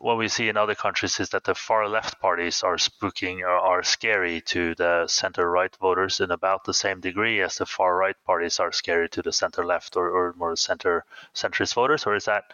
what 0.00 0.16
we 0.16 0.28
see 0.28 0.48
in 0.48 0.56
other 0.56 0.76
countries 0.76 1.18
is 1.18 1.30
that 1.30 1.42
the 1.44 1.54
far 1.54 1.88
left 1.88 2.20
parties 2.20 2.62
are 2.62 2.76
spooking 2.76 3.40
or 3.40 3.48
are 3.48 3.82
scary 3.82 4.40
to 4.40 4.74
the 4.76 5.06
center 5.08 5.50
right 5.50 5.74
voters 5.80 6.20
in 6.20 6.30
about 6.30 6.64
the 6.64 6.74
same 6.74 7.00
degree 7.00 7.40
as 7.40 7.56
the 7.56 7.66
far 7.66 7.96
right 7.96 8.16
parties 8.24 8.60
are 8.60 8.70
scary 8.70 9.08
to 9.08 9.22
the 9.22 9.32
center 9.32 9.64
left 9.64 9.96
or, 9.96 10.08
or 10.08 10.34
more 10.34 10.54
center 10.54 11.04
centrist 11.34 11.74
voters, 11.74 12.06
or 12.06 12.14
is 12.14 12.26
that 12.26 12.44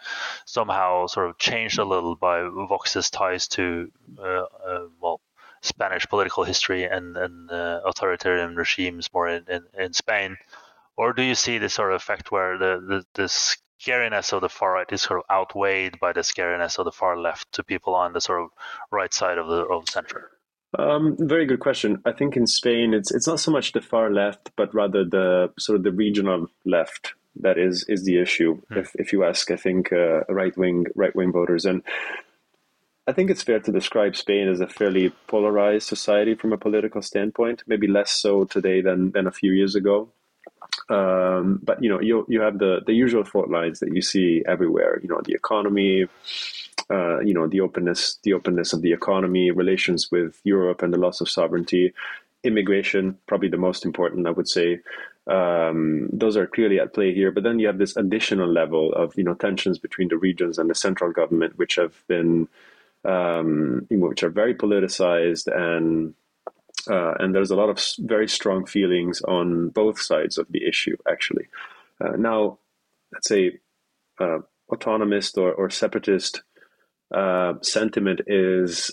somehow 0.45 1.05
sort 1.05 1.29
of 1.29 1.37
changed 1.37 1.77
a 1.77 1.85
little 1.85 2.15
by 2.15 2.41
Vox's 2.41 3.11
ties 3.11 3.47
to 3.49 3.91
uh, 4.17 4.45
uh, 4.67 4.87
well 4.99 5.21
Spanish 5.65 6.07
political 6.07 6.43
history 6.43 6.83
and, 6.83 7.17
and 7.17 7.51
uh, 7.51 7.81
authoritarian 7.85 8.55
regimes 8.55 9.09
more 9.13 9.27
in, 9.27 9.43
in, 9.49 9.63
in, 9.77 9.93
Spain? 9.93 10.37
Or 10.97 11.13
do 11.13 11.23
you 11.23 11.35
see 11.35 11.57
this 11.57 11.73
sort 11.73 11.91
of 11.91 11.97
effect 11.97 12.31
where 12.31 12.57
the, 12.57 12.79
the, 12.87 13.05
the 13.13 13.23
scariness 13.27 14.33
of 14.33 14.41
the 14.41 14.49
far 14.49 14.73
right 14.73 14.91
is 14.91 15.01
sort 15.01 15.19
of 15.19 15.25
outweighed 15.29 15.99
by 15.99 16.13
the 16.13 16.21
scariness 16.21 16.79
of 16.79 16.85
the 16.85 16.91
far 16.91 17.17
left 17.17 17.51
to 17.53 17.63
people 17.63 17.95
on 17.95 18.13
the 18.13 18.21
sort 18.21 18.41
of 18.41 18.49
right 18.91 19.13
side 19.13 19.37
of 19.37 19.47
the, 19.47 19.65
of 19.65 19.85
the 19.85 19.91
center? 19.91 20.31
Um, 20.77 21.15
very 21.19 21.45
good 21.45 21.59
question. 21.59 22.01
I 22.05 22.11
think 22.11 22.35
in 22.35 22.47
Spain, 22.47 22.93
it's 22.93 23.13
it's 23.13 23.27
not 23.27 23.39
so 23.39 23.51
much 23.51 23.71
the 23.71 23.81
far 23.81 24.11
left, 24.11 24.51
but 24.57 24.73
rather 24.73 25.05
the 25.05 25.51
sort 25.57 25.77
of 25.77 25.83
the 25.83 25.91
regional 25.91 26.47
left 26.65 27.13
that 27.41 27.57
is 27.57 27.85
is 27.87 28.03
the 28.03 28.19
issue. 28.19 28.61
Hmm. 28.69 28.79
If 28.79 28.91
if 28.95 29.13
you 29.13 29.23
ask, 29.23 29.51
I 29.51 29.55
think 29.55 29.93
uh, 29.93 30.21
right 30.27 30.55
wing 30.57 30.85
right 30.95 31.15
wing 31.15 31.31
voters, 31.31 31.65
and 31.65 31.81
I 33.07 33.13
think 33.13 33.29
it's 33.29 33.43
fair 33.43 33.59
to 33.59 33.71
describe 33.71 34.15
Spain 34.15 34.47
as 34.47 34.59
a 34.59 34.67
fairly 34.67 35.11
polarized 35.27 35.87
society 35.87 36.33
from 36.33 36.53
a 36.53 36.57
political 36.57 37.01
standpoint. 37.01 37.63
Maybe 37.67 37.87
less 37.87 38.11
so 38.11 38.45
today 38.45 38.81
than 38.81 39.11
than 39.11 39.27
a 39.27 39.31
few 39.31 39.51
years 39.51 39.75
ago. 39.75 40.09
Um, 40.89 41.59
but 41.63 41.83
you 41.83 41.89
know, 41.89 42.01
you 42.01 42.25
you 42.27 42.41
have 42.41 42.57
the 42.57 42.81
the 42.85 42.93
usual 42.93 43.23
fault 43.23 43.49
lines 43.49 43.79
that 43.79 43.93
you 43.93 44.01
see 44.01 44.43
everywhere. 44.47 44.99
You 45.01 45.09
know, 45.09 45.21
the 45.23 45.33
economy. 45.33 46.07
Uh, 46.87 47.19
you 47.21 47.33
know 47.33 47.47
the 47.47 47.61
openness, 47.61 48.19
the 48.21 48.33
openness 48.33 48.71
of 48.71 48.83
the 48.83 48.93
economy, 48.93 49.49
relations 49.49 50.11
with 50.11 50.39
Europe, 50.43 50.83
and 50.83 50.93
the 50.93 50.99
loss 50.99 51.19
of 51.19 51.27
sovereignty, 51.27 51.93
immigration, 52.43 53.17
probably 53.25 53.49
the 53.49 53.57
most 53.57 53.85
important, 53.85 54.27
I 54.27 54.31
would 54.31 54.47
say. 54.47 54.81
Um, 55.25 56.09
those 56.13 56.37
are 56.37 56.45
clearly 56.45 56.79
at 56.79 56.93
play 56.93 57.11
here. 57.11 57.31
But 57.31 57.41
then 57.41 57.57
you 57.57 57.65
have 57.65 57.79
this 57.79 57.97
additional 57.97 58.47
level 58.47 58.93
of 58.93 59.17
you 59.17 59.23
know 59.23 59.33
tensions 59.33 59.79
between 59.79 60.09
the 60.09 60.17
regions 60.17 60.59
and 60.59 60.69
the 60.69 60.75
central 60.75 61.11
government, 61.11 61.57
which 61.57 61.75
have 61.75 61.93
been 62.07 62.47
um, 63.05 63.87
which 63.89 64.23
are 64.23 64.29
very 64.29 64.55
politicized 64.55 65.47
and 65.47 66.13
uh, 66.89 67.13
and 67.19 67.33
there's 67.33 67.51
a 67.51 67.55
lot 67.55 67.69
of 67.69 67.79
very 67.99 68.27
strong 68.27 68.65
feelings 68.65 69.21
on 69.21 69.69
both 69.69 69.99
sides 69.99 70.37
of 70.37 70.45
the 70.51 70.67
issue, 70.67 70.95
actually. 71.09 71.47
Uh, 71.99 72.15
now, 72.17 72.59
let's 73.11 73.27
say 73.27 73.59
uh, 74.19 74.39
autonomist 74.71 75.37
or, 75.37 75.51
or 75.53 75.69
separatist 75.69 76.43
uh, 77.13 77.53
sentiment 77.61 78.21
is 78.27 78.91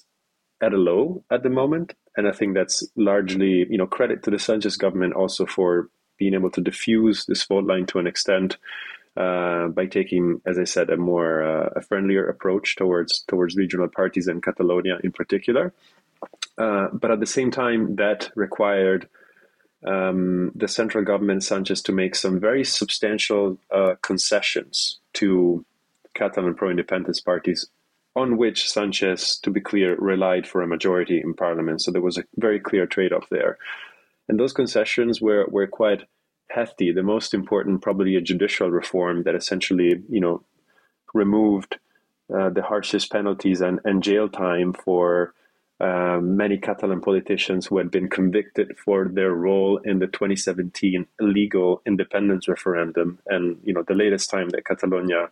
at 0.62 0.72
a 0.72 0.79
low 0.79 1.25
at 1.31 1.42
the 1.42 1.51
moment. 1.51 1.94
And 2.16 2.29
I 2.29 2.33
think 2.33 2.55
that's 2.55 2.87
largely, 2.96 3.66
you 3.68 3.79
know, 3.79 3.87
credit 3.87 4.22
to 4.22 4.31
the 4.31 4.38
Sanchez 4.38 4.77
government 4.77 5.14
also 5.14 5.46
for 5.46 5.88
being 6.18 6.35
able 6.35 6.51
to 6.51 6.61
diffuse 6.61 7.27
this 7.27 7.42
fault 7.42 7.64
line 7.64 7.87
to 7.87 7.98
an 7.98 8.07
extent 8.07 8.59
uh, 9.16 9.68
by 9.68 9.87
taking, 9.87 10.40
as 10.46 10.59
I 10.59 10.64
said, 10.64 10.90
a 10.90 10.96
more 10.96 11.42
uh, 11.42 11.68
a 11.77 11.83
friendlier 11.83 12.27
approach 12.27 12.77
towards 12.77 13.22
towards 13.29 13.57
regional 13.57 13.88
parties 13.88 14.27
and 14.27 14.42
Catalonia 14.42 14.98
in 15.05 15.12
particular. 15.12 15.72
Uh, 16.57 16.88
but 16.92 17.11
at 17.11 17.20
the 17.20 17.27
same 17.27 17.51
time, 17.51 17.96
that 17.96 18.31
required 18.37 19.09
um, 19.87 20.53
the 20.55 20.68
central 20.68 21.05
government, 21.05 21.42
Sanchez, 21.42 21.83
to 21.83 21.92
make 21.92 22.14
some 22.14 22.38
very 22.38 22.64
substantial 22.64 23.59
uh, 23.70 23.94
concessions 24.03 25.01
to 25.14 25.64
Catalan 26.14 26.55
pro 26.55 26.70
independence 26.70 27.20
parties, 27.20 27.66
on 28.14 28.37
which 28.37 28.70
Sanchez, 28.70 29.38
to 29.38 29.51
be 29.51 29.61
clear, 29.61 29.96
relied 29.96 30.46
for 30.46 30.62
a 30.62 30.66
majority 30.66 31.20
in 31.20 31.35
parliament. 31.35 31.83
So 31.83 31.90
there 31.90 32.03
was 32.03 32.18
a 32.18 32.25
very 32.37 32.61
clear 32.61 32.87
trade 32.87 33.12
off 33.12 33.27
there. 33.31 33.59
And 34.29 34.38
those 34.38 34.53
concessions 34.53 35.20
were, 35.20 35.46
were 35.48 35.66
quite 35.66 36.05
hefty. 36.55 36.93
The 36.93 37.03
most 37.03 37.35
important, 37.35 37.83
probably 37.83 38.17
a 38.17 38.21
judicial 38.21 38.71
reform 38.71 39.23
that 39.25 39.35
essentially, 39.35 40.03
you 40.09 40.21
know, 40.21 40.43
removed 41.15 41.79
uh, 42.35 42.51
the 42.51 42.62
harshest 42.62 43.11
penalties 43.11 43.61
and, 43.61 43.81
and 43.85 44.03
jail 44.03 44.29
time 44.29 44.73
for 44.73 45.35
um, 45.81 46.37
many 46.37 46.59
Catalan 46.59 47.01
politicians 47.01 47.67
who 47.67 47.79
had 47.79 47.91
been 47.91 48.09
convicted 48.09 48.79
for 48.79 49.09
their 49.09 49.33
role 49.33 49.79
in 49.79 49.99
the 49.99 50.07
2017 50.07 51.07
illegal 51.21 51.83
independence 51.85 52.47
referendum, 52.47 53.19
and 53.27 53.59
you 53.65 53.75
know 53.75 53.83
the 53.83 53.95
latest 53.95 54.31
time 54.31 54.51
that 54.51 54.65
Catalonia, 54.65 55.31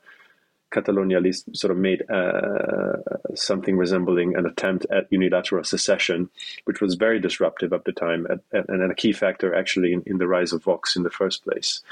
Catalonia 0.70 1.16
at 1.16 1.22
least 1.22 1.56
sort 1.56 1.70
of 1.70 1.76
made 1.76 2.08
uh, 2.10 2.96
something 3.34 3.76
resembling 3.76 4.36
an 4.36 4.46
attempt 4.46 4.86
at 4.90 5.06
unilateral 5.10 5.64
secession, 5.64 6.30
which 6.64 6.80
was 6.80 6.94
very 6.94 7.20
disruptive 7.20 7.72
at 7.72 7.84
the 7.84 7.92
time, 7.92 8.26
and 8.52 8.90
a 8.90 8.94
key 8.94 9.12
factor 9.12 9.54
actually 9.54 9.92
in, 9.92 10.02
in, 10.06 10.18
the 10.18 10.28
rise 10.28 10.52
of 10.52 10.64
Vox 10.64 10.96
in 10.96 11.02
the 11.02 11.10
first 11.10 11.44
place. 11.44 11.82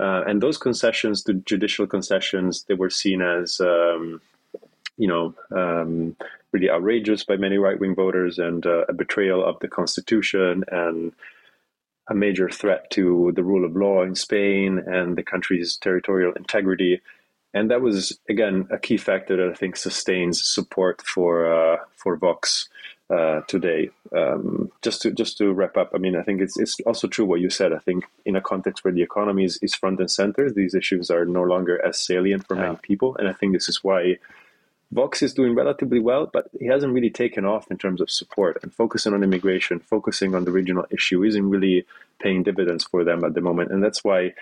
Uh, 0.00 0.22
and 0.26 0.42
those 0.42 0.58
concessions, 0.58 1.24
the 1.24 1.34
judicial 1.34 1.86
concessions, 1.86 2.64
they 2.64 2.74
were 2.74 2.90
seen 2.90 3.22
as 3.22 3.60
um, 3.60 4.20
you 4.96 5.08
know, 5.08 5.34
um, 5.50 6.16
really 6.52 6.70
outrageous 6.70 7.24
by 7.24 7.36
many 7.36 7.58
right 7.58 7.78
wing 7.78 7.94
voters 7.94 8.38
and 8.38 8.64
uh, 8.66 8.84
a 8.88 8.92
betrayal 8.92 9.44
of 9.44 9.58
the 9.60 9.68
constitution 9.68 10.64
and 10.68 11.12
a 12.08 12.14
major 12.14 12.48
threat 12.48 12.90
to 12.90 13.32
the 13.34 13.42
rule 13.42 13.64
of 13.64 13.76
law 13.76 14.02
in 14.02 14.14
Spain 14.14 14.78
and 14.78 15.16
the 15.16 15.22
country's 15.22 15.76
territorial 15.76 16.32
integrity. 16.34 17.00
And 17.54 17.70
that 17.70 17.80
was 17.80 18.18
again 18.28 18.66
a 18.70 18.78
key 18.78 18.98
factor 18.98 19.36
that 19.36 19.50
I 19.50 19.54
think 19.54 19.76
sustains 19.76 20.44
support 20.44 21.00
for 21.02 21.32
uh, 21.52 21.76
for 21.96 22.16
Vox 22.16 22.68
uh, 23.08 23.42
today. 23.46 23.90
Um, 24.14 24.70
just 24.82 25.02
to 25.02 25.12
just 25.12 25.38
to 25.38 25.52
wrap 25.52 25.76
up, 25.76 25.92
I 25.94 25.98
mean, 25.98 26.16
I 26.16 26.22
think 26.22 26.40
it's 26.40 26.58
it's 26.58 26.76
also 26.84 27.06
true 27.06 27.24
what 27.24 27.40
you 27.40 27.50
said. 27.50 27.72
I 27.72 27.78
think 27.78 28.04
in 28.24 28.36
a 28.36 28.40
context 28.40 28.84
where 28.84 28.92
the 28.92 29.02
economy 29.02 29.44
is, 29.44 29.58
is 29.62 29.74
front 29.74 30.00
and 30.00 30.10
center, 30.10 30.50
these 30.50 30.74
issues 30.74 31.10
are 31.10 31.24
no 31.24 31.42
longer 31.42 31.84
as 31.86 32.00
salient 32.00 32.46
for 32.46 32.56
yeah. 32.56 32.62
many 32.62 32.76
people, 32.82 33.16
and 33.16 33.28
I 33.28 33.32
think 33.32 33.52
this 33.52 33.68
is 33.68 33.84
why 33.84 34.18
Vox 34.94 35.22
is 35.22 35.34
doing 35.34 35.54
relatively 35.54 35.98
well, 35.98 36.30
but 36.32 36.48
he 36.58 36.66
hasn't 36.66 36.92
really 36.92 37.10
taken 37.10 37.44
off 37.44 37.70
in 37.70 37.78
terms 37.78 38.00
of 38.00 38.10
support 38.10 38.58
and 38.62 38.72
focusing 38.72 39.12
on 39.12 39.24
immigration, 39.24 39.80
focusing 39.80 40.34
on 40.34 40.44
the 40.44 40.52
regional 40.52 40.86
issue 40.90 41.24
isn't 41.24 41.50
really 41.50 41.84
paying 42.20 42.44
dividends 42.44 42.84
for 42.84 43.02
them 43.02 43.24
at 43.24 43.34
the 43.34 43.40
moment. 43.40 43.72
And 43.72 43.82
that's 43.82 44.04
why 44.04 44.34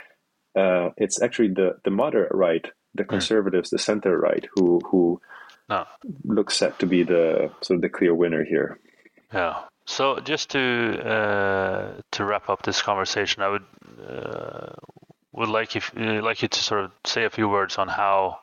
uh, 0.54 0.90
it's 0.98 1.22
actually 1.22 1.48
the, 1.48 1.78
the 1.84 1.90
moderate 1.90 2.32
right, 2.34 2.66
the 2.94 3.02
hmm. 3.02 3.10
conservatives, 3.10 3.70
the 3.70 3.78
center 3.78 4.18
right, 4.18 4.46
who 4.54 4.80
who 4.84 5.20
no. 5.68 5.86
looks 6.24 6.56
set 6.56 6.78
to 6.78 6.86
be 6.86 7.02
the 7.02 7.50
sort 7.60 7.76
of 7.76 7.82
the 7.82 7.88
clear 7.88 8.14
winner 8.14 8.44
here. 8.44 8.78
Yeah. 9.32 9.64
So 9.84 10.20
just 10.20 10.50
to 10.50 10.60
uh, 11.04 12.00
to 12.12 12.24
wrap 12.24 12.48
up 12.48 12.62
this 12.62 12.82
conversation, 12.82 13.42
I 13.42 13.48
would 13.48 13.64
uh, 14.08 14.74
would 15.32 15.48
like 15.48 15.76
if 15.76 15.92
like 15.96 16.42
you 16.42 16.48
to 16.48 16.58
sort 16.58 16.84
of 16.84 16.92
say 17.04 17.24
a 17.24 17.30
few 17.30 17.48
words 17.48 17.78
on 17.78 17.88
how 17.88 18.38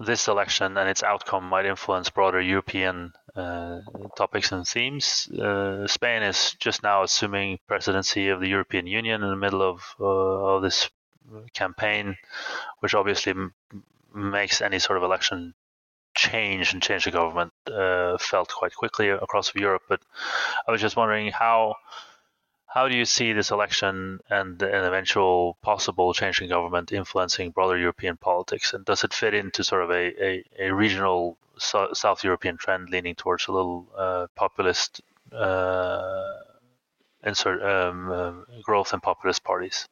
this 0.00 0.28
election 0.28 0.78
and 0.78 0.88
its 0.88 1.02
outcome 1.02 1.44
might 1.44 1.66
influence 1.66 2.08
broader 2.08 2.40
European 2.40 3.12
uh, 3.36 3.80
topics 4.16 4.50
and 4.50 4.66
themes. 4.66 5.28
Uh, 5.28 5.86
Spain 5.86 6.22
is 6.22 6.56
just 6.58 6.82
now 6.82 7.02
assuming 7.02 7.58
presidency 7.68 8.28
of 8.28 8.40
the 8.40 8.48
European 8.48 8.86
Union 8.86 9.22
in 9.22 9.28
the 9.28 9.36
middle 9.36 9.62
of, 9.62 9.82
uh, 10.00 10.04
of 10.04 10.62
this 10.62 10.88
campaign, 11.54 12.16
which 12.80 12.94
obviously 12.94 13.34
makes 14.14 14.60
any 14.60 14.78
sort 14.78 14.96
of 14.96 15.04
election 15.04 15.54
change 16.14 16.72
and 16.72 16.82
change 16.82 17.04
the 17.04 17.10
government 17.10 17.52
uh, 17.72 18.18
felt 18.18 18.48
quite 18.48 18.74
quickly 18.74 19.08
across 19.08 19.54
Europe. 19.54 19.82
But 19.88 20.00
I 20.66 20.70
was 20.70 20.80
just 20.80 20.96
wondering 20.96 21.30
how 21.32 21.76
how 22.66 22.88
do 22.88 22.96
you 22.96 23.04
see 23.04 23.32
this 23.32 23.50
election 23.50 24.20
and 24.30 24.62
an 24.62 24.84
eventual 24.84 25.56
possible 25.60 26.14
change 26.14 26.40
in 26.40 26.48
government 26.48 26.92
influencing 26.92 27.50
broader 27.50 27.76
European 27.76 28.16
politics? 28.16 28.72
And 28.72 28.84
does 28.84 29.02
it 29.02 29.12
fit 29.12 29.34
into 29.34 29.64
sort 29.64 29.82
of 29.82 29.90
a, 29.90 30.24
a, 30.24 30.44
a 30.60 30.70
regional 30.70 31.36
so, 31.58 31.88
South 31.94 32.22
European 32.22 32.56
trend 32.56 32.88
leaning 32.88 33.16
towards 33.16 33.48
a 33.48 33.52
little 33.52 33.88
uh, 33.98 34.26
populist 34.36 35.00
uh, 35.32 36.36
insert 37.24 37.60
um, 37.60 38.10
uh, 38.10 38.32
growth 38.62 38.94
in 38.94 39.00
populist 39.00 39.42
parties? 39.42 39.88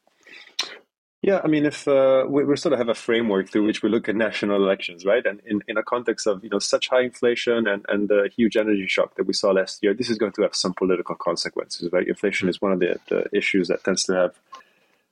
Yeah, 1.21 1.41
I 1.43 1.49
mean, 1.49 1.67
if 1.67 1.89
uh, 1.89 2.27
we, 2.29 2.45
we, 2.45 2.57
sort 2.57 2.73
of 2.73 2.79
have 2.79 2.89
a 2.89 2.95
framework 2.95 3.51
through 3.51 3.67
which 3.67 3.83
we 3.83 3.89
look 3.89 4.09
at 4.09 4.15
national 4.15 4.63
elections, 4.63 5.05
right? 5.05 5.27
And 5.27 5.41
in, 5.45 5.63
in 5.67 5.77
a 5.77 5.83
context 5.83 6.29
of 6.29 6.45
you 6.45 6.51
know 6.51 6.61
such 6.61 6.89
high 6.89 7.03
inflation 7.03 7.67
and 7.67 7.85
and 7.89 8.09
the 8.09 8.31
huge 8.37 8.57
energy 8.57 8.87
shock 8.87 9.17
that 9.17 9.27
we 9.27 9.33
saw 9.33 9.51
last 9.51 9.83
year, 9.83 9.95
this 9.95 10.11
is 10.11 10.17
going 10.17 10.33
to 10.33 10.43
have 10.43 10.55
some 10.55 10.75
political 10.75 11.17
consequences, 11.17 11.91
right? 11.93 12.07
Inflation 12.07 12.49
is 12.49 12.63
one 12.63 12.71
of 12.71 12.79
the, 12.79 13.01
the 13.09 13.25
issues 13.37 13.67
that 13.67 13.83
tends 13.83 14.05
to 14.05 14.15
have 14.15 14.39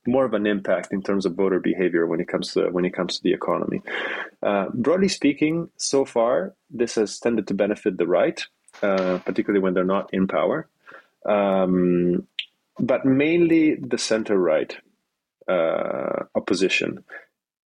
more 0.05 0.23
of 0.23 0.33
an 0.33 0.47
impact 0.47 0.93
in 0.93 1.01
terms 1.01 1.25
of 1.25 1.35
voter 1.35 1.59
behavior 1.59 2.07
when 2.07 2.21
it 2.21 2.29
comes 2.29 2.53
to 2.53 2.69
when 2.69 2.85
it 2.85 2.93
comes 2.93 3.17
to 3.17 3.23
the 3.23 3.33
economy. 3.33 3.81
Uh, 4.41 4.67
broadly 4.73 5.09
speaking, 5.09 5.69
so 5.75 6.05
far 6.05 6.53
this 6.69 6.95
has 6.95 7.19
tended 7.19 7.47
to 7.47 7.53
benefit 7.53 7.97
the 7.97 8.07
right, 8.07 8.45
uh, 8.81 9.19
particularly 9.25 9.61
when 9.61 9.73
they're 9.73 9.83
not 9.83 10.09
in 10.13 10.25
power, 10.25 10.69
um, 11.25 12.25
but 12.79 13.05
mainly 13.05 13.75
the 13.75 13.97
center 13.97 14.37
right 14.37 14.77
uh, 15.47 16.25
opposition. 16.35 17.03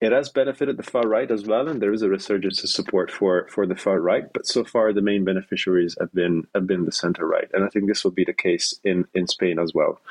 It 0.01 0.11
has 0.11 0.29
benefited 0.29 0.77
the 0.77 0.83
far 0.83 1.03
right 1.07 1.29
as 1.29 1.45
well, 1.45 1.67
and 1.67 1.79
there 1.79 1.93
is 1.93 2.01
a 2.01 2.09
resurgence 2.09 2.63
of 2.63 2.71
support 2.71 3.11
for, 3.11 3.47
for 3.49 3.67
the 3.67 3.75
far 3.75 3.99
right. 3.99 4.25
But 4.33 4.47
so 4.47 4.63
far, 4.63 4.91
the 4.91 5.01
main 5.01 5.23
beneficiaries 5.23 5.95
have 5.99 6.11
been 6.11 6.47
have 6.55 6.65
been 6.65 6.85
the 6.85 6.91
center 6.91 7.27
right, 7.27 7.47
and 7.53 7.63
I 7.63 7.67
think 7.67 7.87
this 7.87 8.03
will 8.03 8.11
be 8.11 8.25
the 8.25 8.33
case 8.33 8.73
in 8.83 9.05
in 9.13 9.27
Spain 9.27 9.59
as 9.59 9.73
well. 9.75 10.01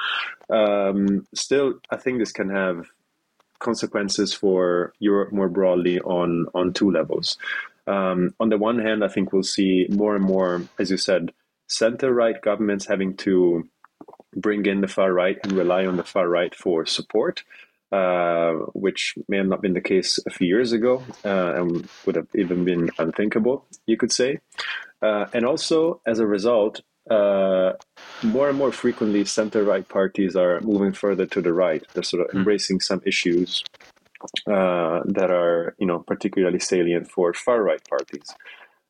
Um, 0.48 1.26
still, 1.34 1.80
I 1.90 1.96
think 1.96 2.18
this 2.18 2.30
can 2.30 2.50
have 2.50 2.86
consequences 3.58 4.32
for 4.32 4.92
Europe 5.00 5.32
more 5.32 5.48
broadly 5.48 5.98
on 6.00 6.46
on 6.54 6.72
two 6.72 6.90
levels. 6.92 7.36
Um, 7.88 8.32
on 8.38 8.48
the 8.48 8.58
one 8.58 8.78
hand, 8.78 9.02
I 9.02 9.08
think 9.08 9.32
we'll 9.32 9.42
see 9.42 9.88
more 9.90 10.14
and 10.14 10.24
more, 10.24 10.62
as 10.78 10.92
you 10.92 10.98
said, 10.98 11.32
center 11.66 12.12
right 12.12 12.40
governments 12.40 12.86
having 12.86 13.16
to 13.18 13.68
bring 14.34 14.66
in 14.66 14.80
the 14.80 14.88
far 14.88 15.12
right 15.12 15.38
and 15.42 15.52
rely 15.52 15.86
on 15.86 15.96
the 15.96 16.04
far 16.04 16.28
right 16.28 16.54
for 16.54 16.86
support, 16.86 17.42
uh, 17.92 18.52
which 18.72 19.14
may 19.28 19.38
have 19.38 19.46
not 19.46 19.62
been 19.62 19.74
the 19.74 19.80
case 19.80 20.18
a 20.26 20.30
few 20.30 20.46
years 20.46 20.72
ago 20.72 21.02
uh, 21.24 21.54
and 21.54 21.88
would 22.06 22.16
have 22.16 22.28
even 22.34 22.64
been 22.64 22.90
unthinkable, 22.98 23.66
you 23.86 23.96
could 23.96 24.12
say. 24.12 24.38
Uh, 25.02 25.26
and 25.32 25.44
also, 25.44 26.00
as 26.06 26.18
a 26.18 26.26
result, 26.26 26.82
uh, 27.10 27.72
more 28.22 28.48
and 28.48 28.58
more 28.58 28.70
frequently, 28.70 29.24
center 29.24 29.64
right 29.64 29.88
parties 29.88 30.36
are 30.36 30.60
moving 30.60 30.92
further 30.92 31.26
to 31.26 31.40
the 31.40 31.52
right. 31.52 31.84
They're 31.94 32.02
sort 32.02 32.24
of 32.24 32.30
hmm. 32.30 32.38
embracing 32.38 32.80
some 32.80 33.02
issues 33.04 33.64
uh, 34.46 35.00
that 35.06 35.30
are, 35.30 35.74
you 35.78 35.86
know, 35.86 36.00
particularly 36.00 36.60
salient 36.60 37.10
for 37.10 37.32
far 37.32 37.62
right 37.62 37.82
parties. 37.88 38.34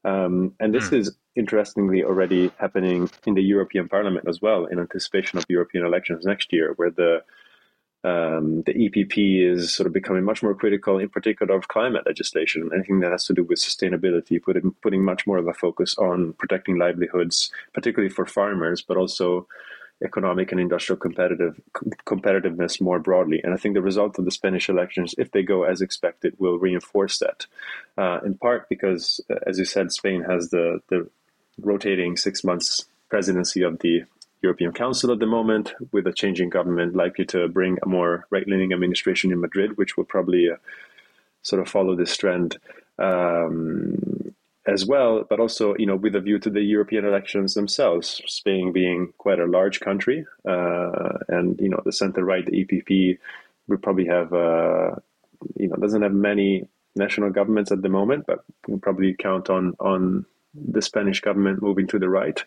Um, 0.05 0.55
and 0.61 0.75
this 0.75 0.89
mm. 0.89 0.99
is 0.99 1.17
interestingly 1.37 2.03
already 2.03 2.51
happening 2.59 3.11
in 3.27 3.35
the 3.35 3.43
European 3.43 3.89
Parliament 3.89 4.27
as 4.29 4.41
well, 4.41 4.67
in 4.67 4.79
anticipation 4.79 5.39
of 5.39 5.45
European 5.49 5.85
elections 5.85 6.25
next 6.25 6.53
year, 6.53 6.73
where 6.77 6.91
the 6.91 7.23
um, 8.03 8.63
the 8.63 8.73
EPP 8.73 9.53
is 9.53 9.75
sort 9.75 9.87
of 9.87 9.93
becoming 9.93 10.25
much 10.25 10.43
more 10.43 10.55
critical, 10.55 10.99
in 10.99 11.11
particular 11.11 11.55
of 11.55 11.69
climate 11.69 12.07
legislation, 12.07 12.71
anything 12.75 13.01
that 13.01 13.13
has 13.13 13.27
to 13.27 13.35
do 13.35 13.45
with 13.45 13.59
sustainability, 13.59 14.43
putting 14.43 14.73
putting 14.83 15.05
much 15.05 15.27
more 15.27 15.37
of 15.37 15.47
a 15.47 15.53
focus 15.53 15.99
on 15.99 16.33
protecting 16.35 16.79
livelihoods, 16.79 17.53
particularly 17.75 18.09
for 18.09 18.25
farmers, 18.25 18.81
but 18.81 18.97
also 18.97 19.47
economic 20.03 20.51
and 20.51 20.61
industrial 20.61 20.99
competitive 20.99 21.61
competitiveness 22.07 22.81
more 22.81 22.99
broadly. 22.99 23.41
And 23.43 23.53
I 23.53 23.57
think 23.57 23.75
the 23.75 23.83
result 23.83 24.19
of 24.19 24.25
the 24.25 24.31
Spanish 24.31 24.69
elections, 24.69 25.15
if 25.19 25.31
they 25.31 25.43
go 25.43 25.65
as 25.65 25.81
expected, 25.81 26.35
will 26.39 26.59
reinforce 26.59 27.19
that. 27.19 27.47
Uh, 27.99 28.21
in 28.25 28.35
part 28.35 28.69
because, 28.69 29.21
uh, 29.31 29.37
as 29.47 29.59
you 29.59 29.65
said, 29.65 29.93
Spain 29.93 30.23
has 30.23 30.51
the 30.51 30.81
the 30.89 31.09
rotating 31.59 32.17
six 32.17 32.43
months 32.43 32.87
presidency 33.09 33.63
of 33.63 33.81
the 33.81 34.05
European 34.43 34.73
Council 34.73 35.13
at 35.13 35.19
the 35.19 35.27
moment, 35.27 35.75
with 35.93 36.07
a 36.07 36.13
changing 36.13 36.49
government 36.49 36.95
likely 36.95 37.27
to 37.27 37.49
bring 37.49 37.77
a 37.83 37.89
more 37.89 38.27
right 38.31 38.47
leaning 38.49 38.73
administration 38.73 39.33
in 39.33 39.41
Madrid, 39.41 39.77
which 39.77 39.97
will 39.97 40.05
probably 40.05 40.51
uh, 40.51 40.57
sort 41.43 41.61
of 41.61 41.69
follow 41.69 41.95
this 41.95 42.17
trend. 42.17 42.59
Um, 42.99 44.20
as 44.71 44.87
well, 44.87 45.25
but 45.29 45.41
also 45.41 45.75
you 45.77 45.87
know 45.87 45.97
with 45.97 46.15
a 46.15 46.21
view 46.21 46.39
to 46.39 46.51
the 46.51 46.63
European 46.63 47.05
elections 47.05 47.55
themselves. 47.55 48.23
Spain 48.27 48.73
being 48.73 49.13
quite 49.19 49.41
a 49.41 49.47
large 49.47 49.81
country, 49.81 50.25
uh, 50.49 51.19
and 51.29 51.61
you 51.61 51.69
know 51.69 51.83
the 51.85 51.93
center 51.93 52.25
right, 52.25 52.47
the 52.47 52.65
EPP, 52.65 53.19
will 53.69 53.79
probably 53.79 54.07
have 54.07 54.33
uh, 54.33 54.95
you 55.57 55.69
know 55.69 55.77
doesn't 55.77 56.03
have 56.03 56.13
many 56.13 56.67
national 56.97 57.31
governments 57.31 57.73
at 57.73 57.83
the 57.83 57.89
moment, 57.89 58.27
but 58.27 58.45
we 58.69 58.79
probably 58.79 59.15
count 59.15 59.51
on 59.51 59.75
on 59.81 60.25
the 60.55 60.83
Spanish 60.83 61.21
government 61.21 61.63
moving 61.63 61.87
to 61.89 61.99
the 61.99 62.09
right, 62.09 62.43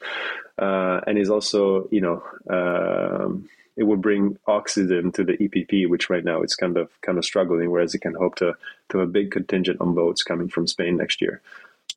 uh, 0.58 1.02
and 1.06 1.18
is 1.18 1.30
also 1.30 1.88
you 1.92 2.02
know. 2.02 2.24
Um, 2.50 3.50
it 3.76 3.84
will 3.84 3.98
bring 3.98 4.38
oxygen 4.46 5.12
to 5.14 5.24
the 5.24 5.34
EPP, 5.34 5.90
which 5.90 6.08
right 6.08 6.24
now 6.24 6.44
it's 6.44 6.56
kind 6.56 6.78
of 6.78 6.90
kind 7.02 7.18
of 7.18 7.26
struggling. 7.26 7.72
Whereas 7.72 7.96
it 7.96 8.02
can 8.02 8.14
hope 8.14 8.36
to 8.36 8.54
to 8.90 8.98
have 9.00 9.08
a 9.08 9.12
big 9.12 9.32
contingent 9.32 9.82
on 9.82 9.96
votes 9.96 10.22
coming 10.22 10.48
from 10.48 10.68
Spain 10.68 10.96
next 10.96 11.22
year. 11.22 11.42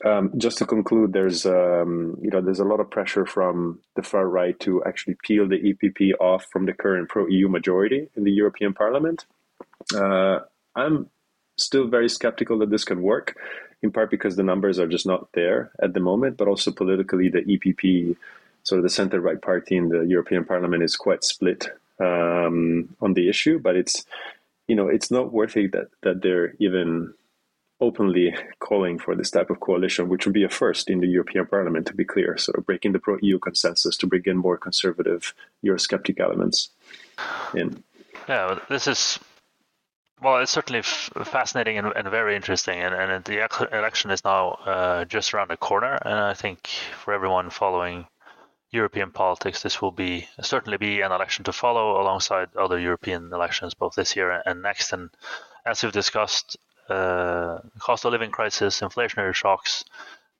Um, 0.04 0.30
just 0.36 0.58
to 0.58 0.66
conclude, 0.66 1.12
there's 1.12 1.46
um, 1.46 2.18
you 2.20 2.30
know 2.30 2.42
there's 2.42 2.60
a 2.60 2.64
lot 2.64 2.80
of 2.80 2.90
pressure 2.90 3.24
from 3.24 3.80
the 3.94 4.02
far 4.02 4.28
right 4.28 4.58
to 4.60 4.84
actually 4.84 5.16
peel 5.22 5.48
the 5.48 5.56
EPP 5.56 6.12
off 6.20 6.46
from 6.52 6.66
the 6.66 6.74
current 6.74 7.08
pro-EU 7.08 7.48
majority 7.48 8.08
in 8.14 8.24
the 8.24 8.30
European 8.32 8.74
Parliament. 8.74 9.24
Uh, 9.94 10.40
I'm 10.74 11.08
still 11.56 11.86
very 11.86 12.10
skeptical 12.10 12.58
that 12.58 12.70
this 12.70 12.84
can 12.84 13.00
work, 13.00 13.36
in 13.82 13.90
part 13.90 14.10
because 14.10 14.36
the 14.36 14.42
numbers 14.42 14.78
are 14.78 14.86
just 14.86 15.06
not 15.06 15.28
there 15.32 15.70
at 15.82 15.94
the 15.94 16.00
moment, 16.00 16.36
but 16.36 16.48
also 16.48 16.70
politically 16.70 17.30
the 17.30 17.40
EPP, 17.40 18.16
sort 18.64 18.78
of 18.78 18.82
the 18.82 18.90
center-right 18.90 19.40
party 19.40 19.76
in 19.76 19.88
the 19.88 20.02
European 20.02 20.44
Parliament, 20.44 20.82
is 20.82 20.96
quite 20.96 21.24
split 21.24 21.68
um, 22.00 22.94
on 23.00 23.14
the 23.14 23.30
issue. 23.30 23.58
But 23.58 23.76
it's 23.76 24.04
you 24.68 24.76
know 24.76 24.88
it's 24.88 25.10
not 25.10 25.32
worthy 25.32 25.68
that 25.68 25.88
that 26.02 26.20
they're 26.20 26.54
even 26.58 27.14
openly 27.80 28.34
calling 28.58 28.98
for 28.98 29.14
this 29.14 29.30
type 29.30 29.50
of 29.50 29.60
coalition, 29.60 30.08
which 30.08 30.24
would 30.24 30.32
be 30.32 30.44
a 30.44 30.48
first 30.48 30.88
in 30.88 31.00
the 31.00 31.06
European 31.06 31.46
Parliament, 31.46 31.86
to 31.86 31.94
be 31.94 32.04
clear, 32.04 32.36
sort 32.38 32.58
of 32.58 32.66
breaking 32.66 32.92
the 32.92 32.98
pro 32.98 33.18
EU 33.20 33.38
consensus 33.38 33.96
to 33.98 34.06
bring 34.06 34.22
in 34.24 34.36
more 34.36 34.56
conservative 34.56 35.34
Eurosceptic 35.64 36.18
elements 36.20 36.70
in. 37.54 37.82
Yeah, 38.28 38.58
this 38.68 38.86
is. 38.86 39.18
Well, 40.22 40.38
it's 40.38 40.50
certainly 40.50 40.78
f- 40.78 41.10
fascinating 41.24 41.76
and, 41.76 41.92
and, 41.94 42.08
very 42.08 42.36
interesting, 42.36 42.78
and, 42.78 42.94
and 42.94 43.22
the 43.26 43.46
election 43.70 44.10
is 44.10 44.24
now 44.24 44.52
uh, 44.64 45.04
just 45.04 45.34
around 45.34 45.48
the 45.48 45.58
corner. 45.58 45.98
And 46.02 46.14
I 46.14 46.32
think 46.32 46.68
for 47.04 47.12
everyone 47.12 47.50
following 47.50 48.06
European 48.70 49.10
politics, 49.10 49.62
this 49.62 49.82
will 49.82 49.92
be 49.92 50.26
certainly 50.40 50.78
be 50.78 51.02
an 51.02 51.12
election 51.12 51.44
to 51.44 51.52
follow 51.52 52.00
alongside 52.00 52.48
other 52.56 52.78
European 52.78 53.30
elections, 53.30 53.74
both 53.74 53.94
this 53.94 54.16
year 54.16 54.42
and 54.46 54.62
next. 54.62 54.94
And 54.94 55.10
as 55.66 55.82
we've 55.82 55.92
discussed, 55.92 56.56
uh, 56.88 57.58
cost 57.78 58.04
of 58.04 58.12
living 58.12 58.30
crisis, 58.30 58.80
inflationary 58.80 59.34
shocks, 59.34 59.84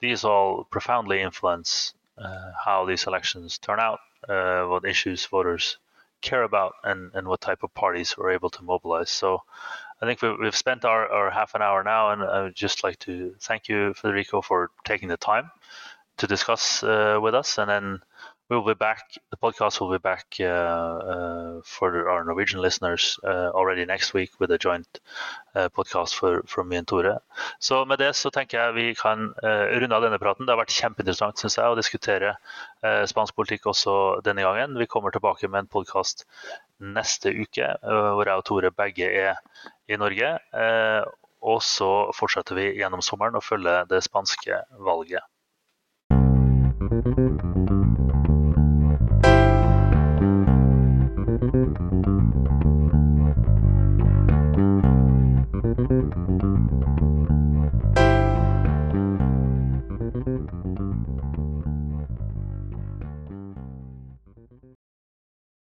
these 0.01 0.25
all 0.25 0.65
profoundly 0.71 1.21
influence 1.21 1.95
uh, 2.19 2.53
how 2.65 2.85
these 2.85 3.07
elections 3.07 3.59
turn 3.59 3.81
out, 3.81 4.01
uh, 4.29 4.65
what 4.65 4.85
issues 4.85 5.27
voters 5.27 5.79
care 6.23 6.43
about, 6.43 6.75
and, 6.85 7.11
and 7.15 7.29
what 7.29 7.41
type 7.41 7.63
of 7.63 7.75
parties 7.75 8.17
we're 8.17 8.31
able 8.31 8.51
to 8.51 8.63
mobilize. 8.63 9.11
So 9.11 9.43
I 10.01 10.07
think 10.07 10.23
we've 10.23 10.57
spent 10.57 10.85
our, 10.85 11.09
our 11.09 11.31
half 11.31 11.55
an 11.55 11.63
hour 11.63 11.83
now, 11.83 12.11
and 12.11 12.23
I 12.23 12.43
would 12.43 12.55
just 12.55 12.85
like 12.85 12.99
to 13.01 13.35
thank 13.41 13.69
you, 13.69 13.95
Federico, 13.95 14.43
for 14.43 14.71
taking 14.85 15.09
the 15.09 15.17
time 15.17 15.51
to 16.19 16.27
discuss 16.27 16.83
uh, 16.83 17.19
with 17.21 17.35
us. 17.35 17.59
And 17.59 17.71
then 17.71 18.01
We'll 18.49 18.63
be 18.63 18.75
back. 18.75 19.11
The 19.31 19.37
podcast 19.37 19.81
will 19.81 19.91
be 19.91 19.99
back 19.99 20.37
uh, 20.39 20.45
uh, 20.45 21.61
for 21.65 22.09
our 22.09 22.23
Norwegian 22.23 22.61
listeners 22.63 23.19
uh, 23.25 23.51
already 23.51 23.85
next 23.85 24.15
week 24.15 24.39
with 24.39 24.53
a 24.53 24.59
joint 24.59 25.01
uh, 25.57 25.69
podcast 25.69 26.15
for, 26.15 26.45
from 26.47 26.69
me 26.69 26.77
and 26.77 26.87
Tore. 26.87 27.19
Så 27.59 27.85
med 27.85 27.99
det 27.99 28.15
så 28.15 28.31
tenker 28.31 28.61
jeg 28.61 28.75
vi 28.75 28.95
kan 28.95 29.35
uh, 29.43 29.67
runde 29.81 29.97
av 29.97 30.07
denne 30.07 30.23
praten. 30.23 30.47
Det 30.47 30.55
har 30.55 30.63
vært 30.63 30.79
kjempeinteressant 30.79 31.43
synes 31.43 31.59
jeg, 31.59 31.67
å 31.67 31.75
diskutere 31.75 32.37
uh, 32.87 33.03
spansk 33.11 33.35
politikk 33.35 33.67
også 33.67 34.23
denne 34.23 34.47
gangen. 34.47 34.79
Vi 34.79 34.87
kommer 34.87 35.11
tilbake 35.11 35.51
med 35.51 35.65
en 35.65 35.73
podkast 35.75 36.23
neste 36.79 37.35
uke 37.35 37.75
hvor 37.83 38.29
jeg 38.31 38.39
og 38.39 38.47
Tore 38.47 38.71
begge 38.71 39.11
er 39.11 39.41
i 39.91 39.99
Norge. 39.99 40.37
og 41.43 41.63
så 41.63 42.13
fortsetter 42.15 42.55
vi 42.55 42.75
gjennom 42.79 43.03
sommeren 43.03 43.39
å 43.39 43.43
følge 43.43 43.81
det 43.91 44.05
spanske 44.07 44.63
valget. 44.79 45.25